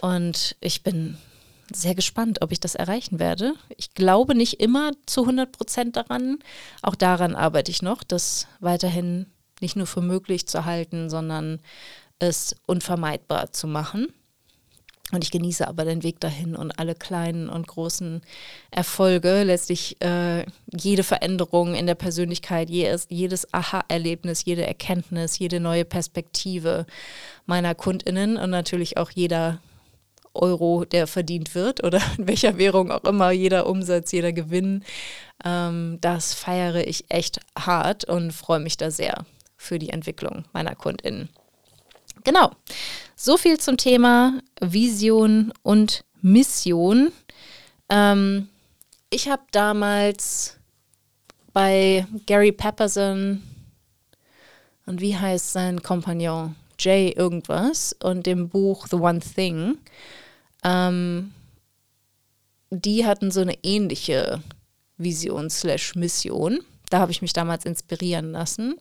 Und 0.00 0.56
ich 0.60 0.82
bin 0.82 1.16
sehr 1.72 1.94
gespannt, 1.94 2.42
ob 2.42 2.52
ich 2.52 2.60
das 2.60 2.74
erreichen 2.74 3.18
werde. 3.18 3.54
Ich 3.76 3.94
glaube 3.94 4.34
nicht 4.34 4.60
immer 4.60 4.92
zu 5.06 5.22
100 5.22 5.50
Prozent 5.52 5.96
daran. 5.96 6.38
Auch 6.82 6.94
daran 6.94 7.34
arbeite 7.34 7.70
ich 7.70 7.82
noch, 7.82 8.02
das 8.04 8.46
weiterhin 8.60 9.26
nicht 9.60 9.76
nur 9.76 9.86
für 9.86 10.02
möglich 10.02 10.46
zu 10.46 10.64
halten, 10.64 11.10
sondern 11.10 11.60
es 12.18 12.56
unvermeidbar 12.66 13.52
zu 13.52 13.66
machen. 13.66 14.08
Und 15.12 15.22
ich 15.22 15.30
genieße 15.30 15.68
aber 15.68 15.84
den 15.84 16.02
Weg 16.02 16.18
dahin 16.18 16.56
und 16.56 16.80
alle 16.80 16.96
kleinen 16.96 17.48
und 17.48 17.68
großen 17.68 18.22
Erfolge, 18.72 19.44
letztlich 19.44 20.02
äh, 20.02 20.44
jede 20.76 21.04
Veränderung 21.04 21.76
in 21.76 21.86
der 21.86 21.94
Persönlichkeit, 21.94 22.68
jedes, 22.70 23.06
jedes 23.08 23.52
Aha-Erlebnis, 23.54 24.44
jede 24.44 24.66
Erkenntnis, 24.66 25.38
jede 25.38 25.60
neue 25.60 25.84
Perspektive 25.84 26.86
meiner 27.46 27.76
KundInnen 27.76 28.36
und 28.36 28.50
natürlich 28.50 28.96
auch 28.96 29.12
jeder 29.12 29.60
Euro, 30.36 30.84
der 30.84 31.06
verdient 31.06 31.54
wird 31.54 31.82
oder 31.82 32.00
in 32.18 32.28
welcher 32.28 32.58
Währung 32.58 32.90
auch 32.90 33.04
immer, 33.04 33.30
jeder 33.30 33.66
Umsatz, 33.66 34.12
jeder 34.12 34.32
Gewinn. 34.32 34.84
Ähm, 35.44 35.98
das 36.00 36.34
feiere 36.34 36.86
ich 36.86 37.04
echt 37.08 37.40
hart 37.58 38.04
und 38.04 38.32
freue 38.32 38.60
mich 38.60 38.76
da 38.76 38.90
sehr 38.90 39.24
für 39.56 39.78
die 39.78 39.90
Entwicklung 39.90 40.44
meiner 40.52 40.74
KundInnen. 40.74 41.28
Genau. 42.24 42.50
So 43.14 43.36
viel 43.36 43.58
zum 43.58 43.76
Thema 43.76 44.40
Vision 44.60 45.52
und 45.62 46.04
Mission. 46.20 47.12
Ähm, 47.88 48.48
ich 49.10 49.28
habe 49.28 49.42
damals 49.52 50.58
bei 51.52 52.06
Gary 52.26 52.52
Pepperson 52.52 53.42
und 54.86 55.00
wie 55.00 55.16
heißt 55.16 55.52
sein 55.52 55.82
Kompagnon? 55.82 56.54
Jay 56.78 57.10
irgendwas 57.10 57.94
und 58.02 58.26
dem 58.26 58.48
Buch 58.48 58.86
The 58.88 58.96
One 58.96 59.20
Thing. 59.20 59.78
Ähm, 60.66 61.32
die 62.70 63.06
hatten 63.06 63.30
so 63.30 63.40
eine 63.40 63.56
ähnliche 63.62 64.42
Vision 64.98 65.48
slash 65.48 65.94
Mission. 65.94 66.60
Da 66.90 66.98
habe 66.98 67.12
ich 67.12 67.22
mich 67.22 67.32
damals 67.32 67.64
inspirieren 67.64 68.32
lassen. 68.32 68.76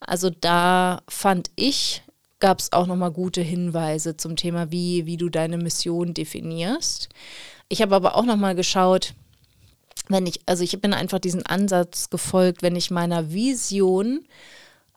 Also 0.00 0.30
da 0.30 1.02
fand 1.08 1.50
ich, 1.56 2.02
gab 2.40 2.60
es 2.60 2.72
auch 2.72 2.86
nochmal 2.86 3.10
gute 3.10 3.42
Hinweise 3.42 4.16
zum 4.16 4.36
Thema, 4.36 4.70
wie, 4.70 5.06
wie 5.06 5.16
du 5.16 5.28
deine 5.28 5.58
Mission 5.58 6.14
definierst. 6.14 7.08
Ich 7.68 7.82
habe 7.82 7.94
aber 7.94 8.16
auch 8.16 8.24
nochmal 8.24 8.54
geschaut, 8.54 9.14
wenn 10.08 10.26
ich, 10.26 10.40
also 10.46 10.64
ich 10.64 10.80
bin 10.80 10.94
einfach 10.94 11.18
diesen 11.18 11.44
Ansatz 11.44 12.08
gefolgt, 12.08 12.62
wenn 12.62 12.76
ich 12.76 12.90
meiner 12.90 13.30
Vision 13.30 14.26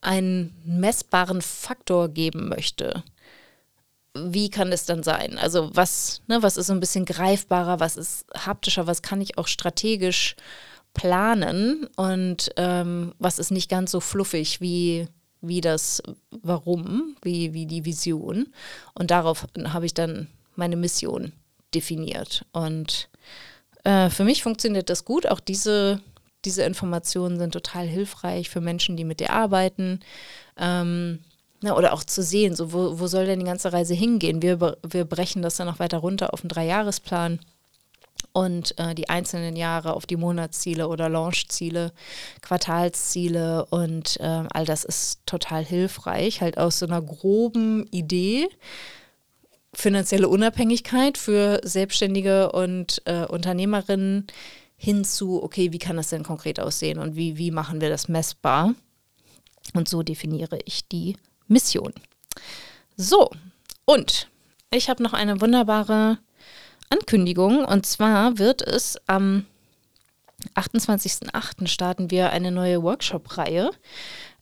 einen 0.01 0.55
messbaren 0.65 1.41
Faktor 1.41 2.09
geben 2.09 2.47
möchte, 2.47 3.03
wie 4.13 4.49
kann 4.49 4.71
es 4.71 4.85
dann 4.85 5.03
sein? 5.03 5.37
Also 5.37 5.69
was, 5.73 6.21
ne, 6.27 6.43
was 6.43 6.57
ist 6.57 6.67
so 6.67 6.73
ein 6.73 6.79
bisschen 6.79 7.05
greifbarer, 7.05 7.79
was 7.79 7.97
ist 7.97 8.25
haptischer, 8.35 8.87
was 8.87 9.01
kann 9.01 9.21
ich 9.21 9.37
auch 9.37 9.47
strategisch 9.47 10.35
planen 10.93 11.87
und 11.95 12.49
ähm, 12.57 13.13
was 13.19 13.39
ist 13.39 13.51
nicht 13.51 13.69
ganz 13.69 13.91
so 13.91 14.01
fluffig 14.01 14.59
wie, 14.59 15.07
wie 15.39 15.61
das 15.61 16.03
Warum, 16.29 17.15
wie, 17.21 17.53
wie 17.53 17.65
die 17.65 17.85
Vision. 17.85 18.47
Und 18.93 19.11
darauf 19.11 19.47
habe 19.63 19.85
ich 19.85 19.93
dann 19.93 20.27
meine 20.55 20.75
Mission 20.75 21.31
definiert. 21.73 22.45
Und 22.51 23.09
äh, 23.85 24.09
für 24.09 24.25
mich 24.25 24.43
funktioniert 24.43 24.89
das 24.89 25.05
gut. 25.05 25.27
Auch 25.27 25.39
diese, 25.39 26.01
diese 26.43 26.63
Informationen 26.63 27.39
sind 27.39 27.51
total 27.51 27.87
hilfreich 27.87 28.49
für 28.49 28.61
Menschen, 28.61 28.97
die 28.97 29.05
mit 29.05 29.21
dir 29.21 29.31
arbeiten. 29.31 30.01
Ähm, 30.57 31.19
na, 31.61 31.77
oder 31.77 31.93
auch 31.93 32.03
zu 32.03 32.23
sehen, 32.23 32.55
so 32.55 32.73
wo, 32.73 32.99
wo 32.99 33.07
soll 33.07 33.25
denn 33.25 33.39
die 33.39 33.45
ganze 33.45 33.71
Reise 33.71 33.93
hingehen? 33.93 34.41
Wir, 34.41 34.77
wir 34.87 35.05
brechen 35.05 35.41
das 35.41 35.57
dann 35.57 35.67
noch 35.67 35.79
weiter 35.79 35.99
runter 35.99 36.33
auf 36.33 36.41
einen 36.41 36.49
Dreijahresplan 36.49 37.39
und 38.33 38.77
äh, 38.79 38.95
die 38.95 39.09
einzelnen 39.09 39.55
Jahre 39.55 39.93
auf 39.93 40.05
die 40.05 40.15
Monatsziele 40.15 40.87
oder 40.87 41.09
Launchziele, 41.09 41.91
Quartalsziele 42.41 43.65
und 43.67 44.19
äh, 44.19 44.43
all 44.49 44.65
das 44.65 44.83
ist 44.83 45.19
total 45.25 45.63
hilfreich, 45.63 46.41
halt 46.41 46.57
aus 46.57 46.79
so 46.79 46.85
einer 46.85 47.01
groben 47.01 47.87
Idee. 47.91 48.47
Finanzielle 49.73 50.27
Unabhängigkeit 50.27 51.17
für 51.17 51.61
Selbstständige 51.63 52.51
und 52.51 53.01
äh, 53.05 53.25
Unternehmerinnen 53.25 54.27
hinzu, 54.75 55.41
okay, 55.41 55.71
wie 55.71 55.79
kann 55.79 55.95
das 55.95 56.09
denn 56.09 56.23
konkret 56.23 56.59
aussehen 56.59 56.99
und 56.99 57.15
wie, 57.15 57.37
wie 57.37 57.51
machen 57.51 57.81
wir 57.81 57.89
das 57.89 58.09
messbar? 58.09 58.73
Und 59.73 59.87
so 59.87 60.03
definiere 60.03 60.59
ich 60.65 60.87
die 60.87 61.15
Mission. 61.51 61.93
So, 62.97 63.29
und 63.85 64.27
ich 64.71 64.89
habe 64.89 65.03
noch 65.03 65.13
eine 65.13 65.41
wunderbare 65.41 66.17
Ankündigung. 66.89 67.65
Und 67.65 67.85
zwar 67.85 68.37
wird 68.37 68.61
es 68.61 68.97
am 69.07 69.45
28.08. 70.55 71.67
starten 71.67 72.09
wir 72.09 72.31
eine 72.31 72.51
neue 72.51 72.81
Workshop-Reihe. 72.81 73.71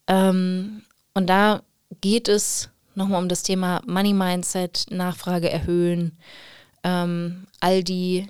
Ähm, 0.08 0.84
und 1.14 1.28
da 1.28 1.64
geht 2.02 2.30
es 2.30 2.70
nochmal 2.96 3.22
um 3.22 3.30
das 3.30 3.44
Thema 3.44 3.82
Money 3.86 4.14
Mindset, 4.14 4.86
Nachfrage 4.90 5.50
erhöhen, 5.50 6.18
ähm, 6.84 7.48
all 7.60 7.84
die 7.84 8.28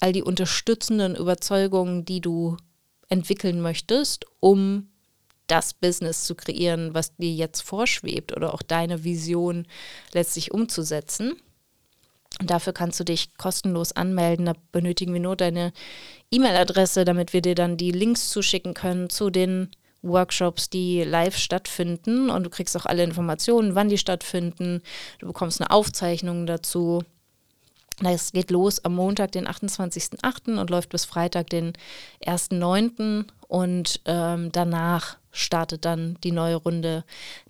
all 0.00 0.12
die 0.12 0.24
unterstützenden 0.24 1.14
Überzeugungen, 1.14 2.04
die 2.04 2.20
du 2.20 2.56
entwickeln 3.08 3.60
möchtest, 3.60 4.26
um 4.40 4.88
das 5.52 5.74
Business 5.74 6.24
zu 6.24 6.34
kreieren, 6.34 6.94
was 6.94 7.14
dir 7.16 7.30
jetzt 7.30 7.60
vorschwebt 7.60 8.34
oder 8.34 8.54
auch 8.54 8.62
deine 8.62 9.04
Vision 9.04 9.66
letztlich 10.14 10.50
umzusetzen. 10.50 11.34
Und 12.40 12.50
dafür 12.50 12.72
kannst 12.72 12.98
du 12.98 13.04
dich 13.04 13.36
kostenlos 13.36 13.92
anmelden. 13.92 14.46
Da 14.46 14.54
benötigen 14.72 15.12
wir 15.12 15.20
nur 15.20 15.36
deine 15.36 15.74
E-Mail-Adresse, 16.30 17.04
damit 17.04 17.34
wir 17.34 17.42
dir 17.42 17.54
dann 17.54 17.76
die 17.76 17.90
Links 17.90 18.30
zuschicken 18.30 18.72
können 18.72 19.10
zu 19.10 19.28
den 19.28 19.68
Workshops, 20.00 20.70
die 20.70 21.02
live 21.02 21.36
stattfinden. 21.36 22.30
Und 22.30 22.44
du 22.44 22.50
kriegst 22.50 22.74
auch 22.74 22.86
alle 22.86 23.04
Informationen, 23.04 23.74
wann 23.74 23.90
die 23.90 23.98
stattfinden. 23.98 24.80
Du 25.18 25.26
bekommst 25.26 25.60
eine 25.60 25.70
Aufzeichnung 25.70 26.46
dazu. 26.46 27.04
Es 28.02 28.32
geht 28.32 28.50
los 28.50 28.82
am 28.86 28.94
Montag, 28.94 29.32
den 29.32 29.46
28.08. 29.46 30.58
und 30.58 30.70
läuft 30.70 30.88
bis 30.88 31.04
Freitag, 31.04 31.50
den 31.50 31.74
1.09. 32.24 33.26
Und 33.48 34.00
ähm, 34.06 34.50
danach 34.50 35.18
startet 35.32 35.84
dann 35.84 36.18
die 36.22 36.32
neue 36.32 36.56
Runde 36.56 37.04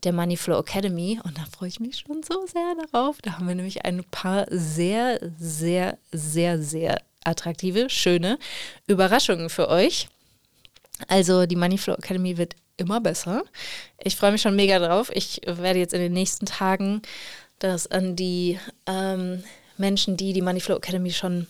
der 0.05 0.13
Moneyflow 0.13 0.59
Academy. 0.59 1.21
Und 1.23 1.37
da 1.39 1.45
freue 1.45 1.69
ich 1.69 1.81
mich 1.81 1.99
schon 1.99 2.23
so 2.23 2.47
sehr 2.47 2.75
darauf. 2.91 3.21
Da 3.23 3.33
haben 3.33 3.49
wir 3.49 3.55
nämlich 3.55 3.85
ein 3.85 4.05
paar 4.05 4.47
sehr, 4.51 5.19
sehr, 5.39 5.99
sehr, 6.13 6.63
sehr 6.63 7.03
attraktive, 7.25 7.91
schöne 7.91 8.39
Überraschungen 8.87 9.51
für 9.51 9.69
euch. 9.69 10.09
Also 11.09 11.47
die 11.47 11.57
Moneyflow 11.57 11.95
Academy 11.95 12.39
wird 12.39 12.55
immer 12.77 13.01
besser. 13.01 13.43
Ich 14.03 14.17
freue 14.17 14.33
mich 14.33 14.43
schon 14.43 14.57
mega 14.57 14.79
drauf. 14.79 15.11
Ich 15.15 15.41
werde 15.45 15.79
jetzt 15.79 15.95
in 15.95 16.01
den 16.01 16.13
nächsten 16.13 16.47
Tagen 16.47 17.03
das 17.59 17.87
an 17.91 18.17
die 18.17 18.59
ähm, 18.87 19.43
Menschen, 19.77 20.17
die 20.17 20.33
die 20.33 20.43
Moneyflow 20.43 20.77
Academy 20.77 21.11
schon 21.11 21.47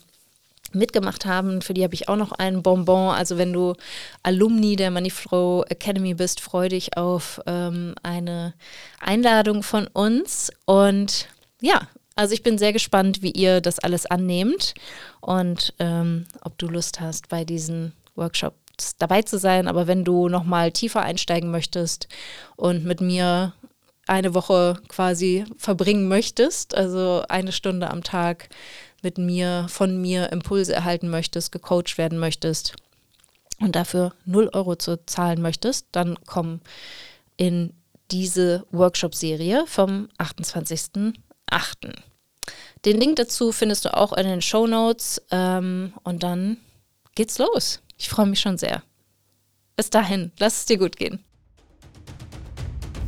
mitgemacht 0.75 1.25
haben. 1.25 1.63
Für 1.63 1.75
die 1.75 1.85
habe 1.85 1.95
ich 1.95 2.09
auch 2.09 2.17
noch 2.17 2.33
einen 2.33 2.63
Bonbon. 2.63 3.15
Also 3.15 3.39
wenn 3.39 3.53
du 3.53 3.75
Alumni 4.23 4.77
der 4.77 4.91
Moneyflow 4.91 5.65
Academy 5.69 6.15
bist, 6.15 6.41
freue 6.41 6.69
dich 6.69 6.97
auf 6.97 7.41
ähm, 7.47 7.95
eine 8.03 8.55
Einladung 9.01 9.63
von 9.63 9.87
uns. 9.89 10.51
Und 10.67 11.29
ja, 11.61 11.89
also 12.15 12.35
ich 12.35 12.43
bin 12.43 12.59
sehr 12.59 12.73
gespannt, 12.73 13.23
wie 13.23 13.31
ihr 13.31 13.61
das 13.61 13.79
alles 13.79 14.07
annehmt 14.07 14.75
und 15.21 15.75
ähm, 15.79 16.27
ob 16.43 16.59
du 16.59 16.67
Lust 16.67 17.01
hast, 17.01 17.29
bei 17.29 17.45
diesen 17.45 17.93
Workshops 18.15 18.97
dabei 18.99 19.23
zu 19.23 19.39
sein. 19.39 19.69
Aber 19.69 19.87
wenn 19.87 20.05
du 20.05 20.29
nochmal 20.29 20.73
tiefer 20.73 21.03
einsteigen 21.03 21.51
möchtest 21.51 22.09
und 22.57 22.85
mit 22.85 23.01
mir 23.01 23.55
eine 24.07 24.35
Woche 24.35 24.79
quasi 24.89 25.45
verbringen 25.57 26.09
möchtest, 26.09 26.75
also 26.75 27.23
eine 27.29 27.53
Stunde 27.53 27.89
am 27.89 28.03
Tag 28.03 28.49
mit 29.03 29.19
mir, 29.19 29.67
von 29.69 30.01
mir 30.01 30.33
Impulse 30.33 30.73
erhalten 30.73 31.11
möchtest, 31.11 31.53
gecoacht 31.53 31.99
werden 31.99 32.19
möchtest 32.19 32.75
und 33.61 33.77
dafür 33.77 34.15
0 34.25 34.51
Euro 34.53 34.77
zu 34.77 35.05
zahlen 35.07 35.43
möchtest, 35.43 35.87
dann 35.93 36.19
komm 36.27 36.61
in 37.37 37.73
diese 38.11 38.67
Workshop-Serie 38.71 39.65
vom 39.67 40.09
28.08. 40.19 41.15
Den 42.85 43.01
Link 43.01 43.17
dazu 43.17 43.53
findest 43.53 43.85
du 43.85 43.97
auch 43.97 44.13
in 44.13 44.27
den 44.27 44.43
Show 44.43 44.67
Notes 44.67 45.23
ähm, 45.31 45.93
und 46.03 46.23
dann 46.23 46.59
geht's 47.15 47.39
los. 47.39 47.81
Ich 47.97 48.09
freue 48.09 48.27
mich 48.27 48.41
schon 48.41 48.59
sehr. 48.59 48.83
Bis 49.77 49.91
dahin, 49.91 50.33
lass 50.39 50.59
es 50.59 50.67
dir 50.67 50.79
gut 50.79 50.97
gehen. 50.97 51.25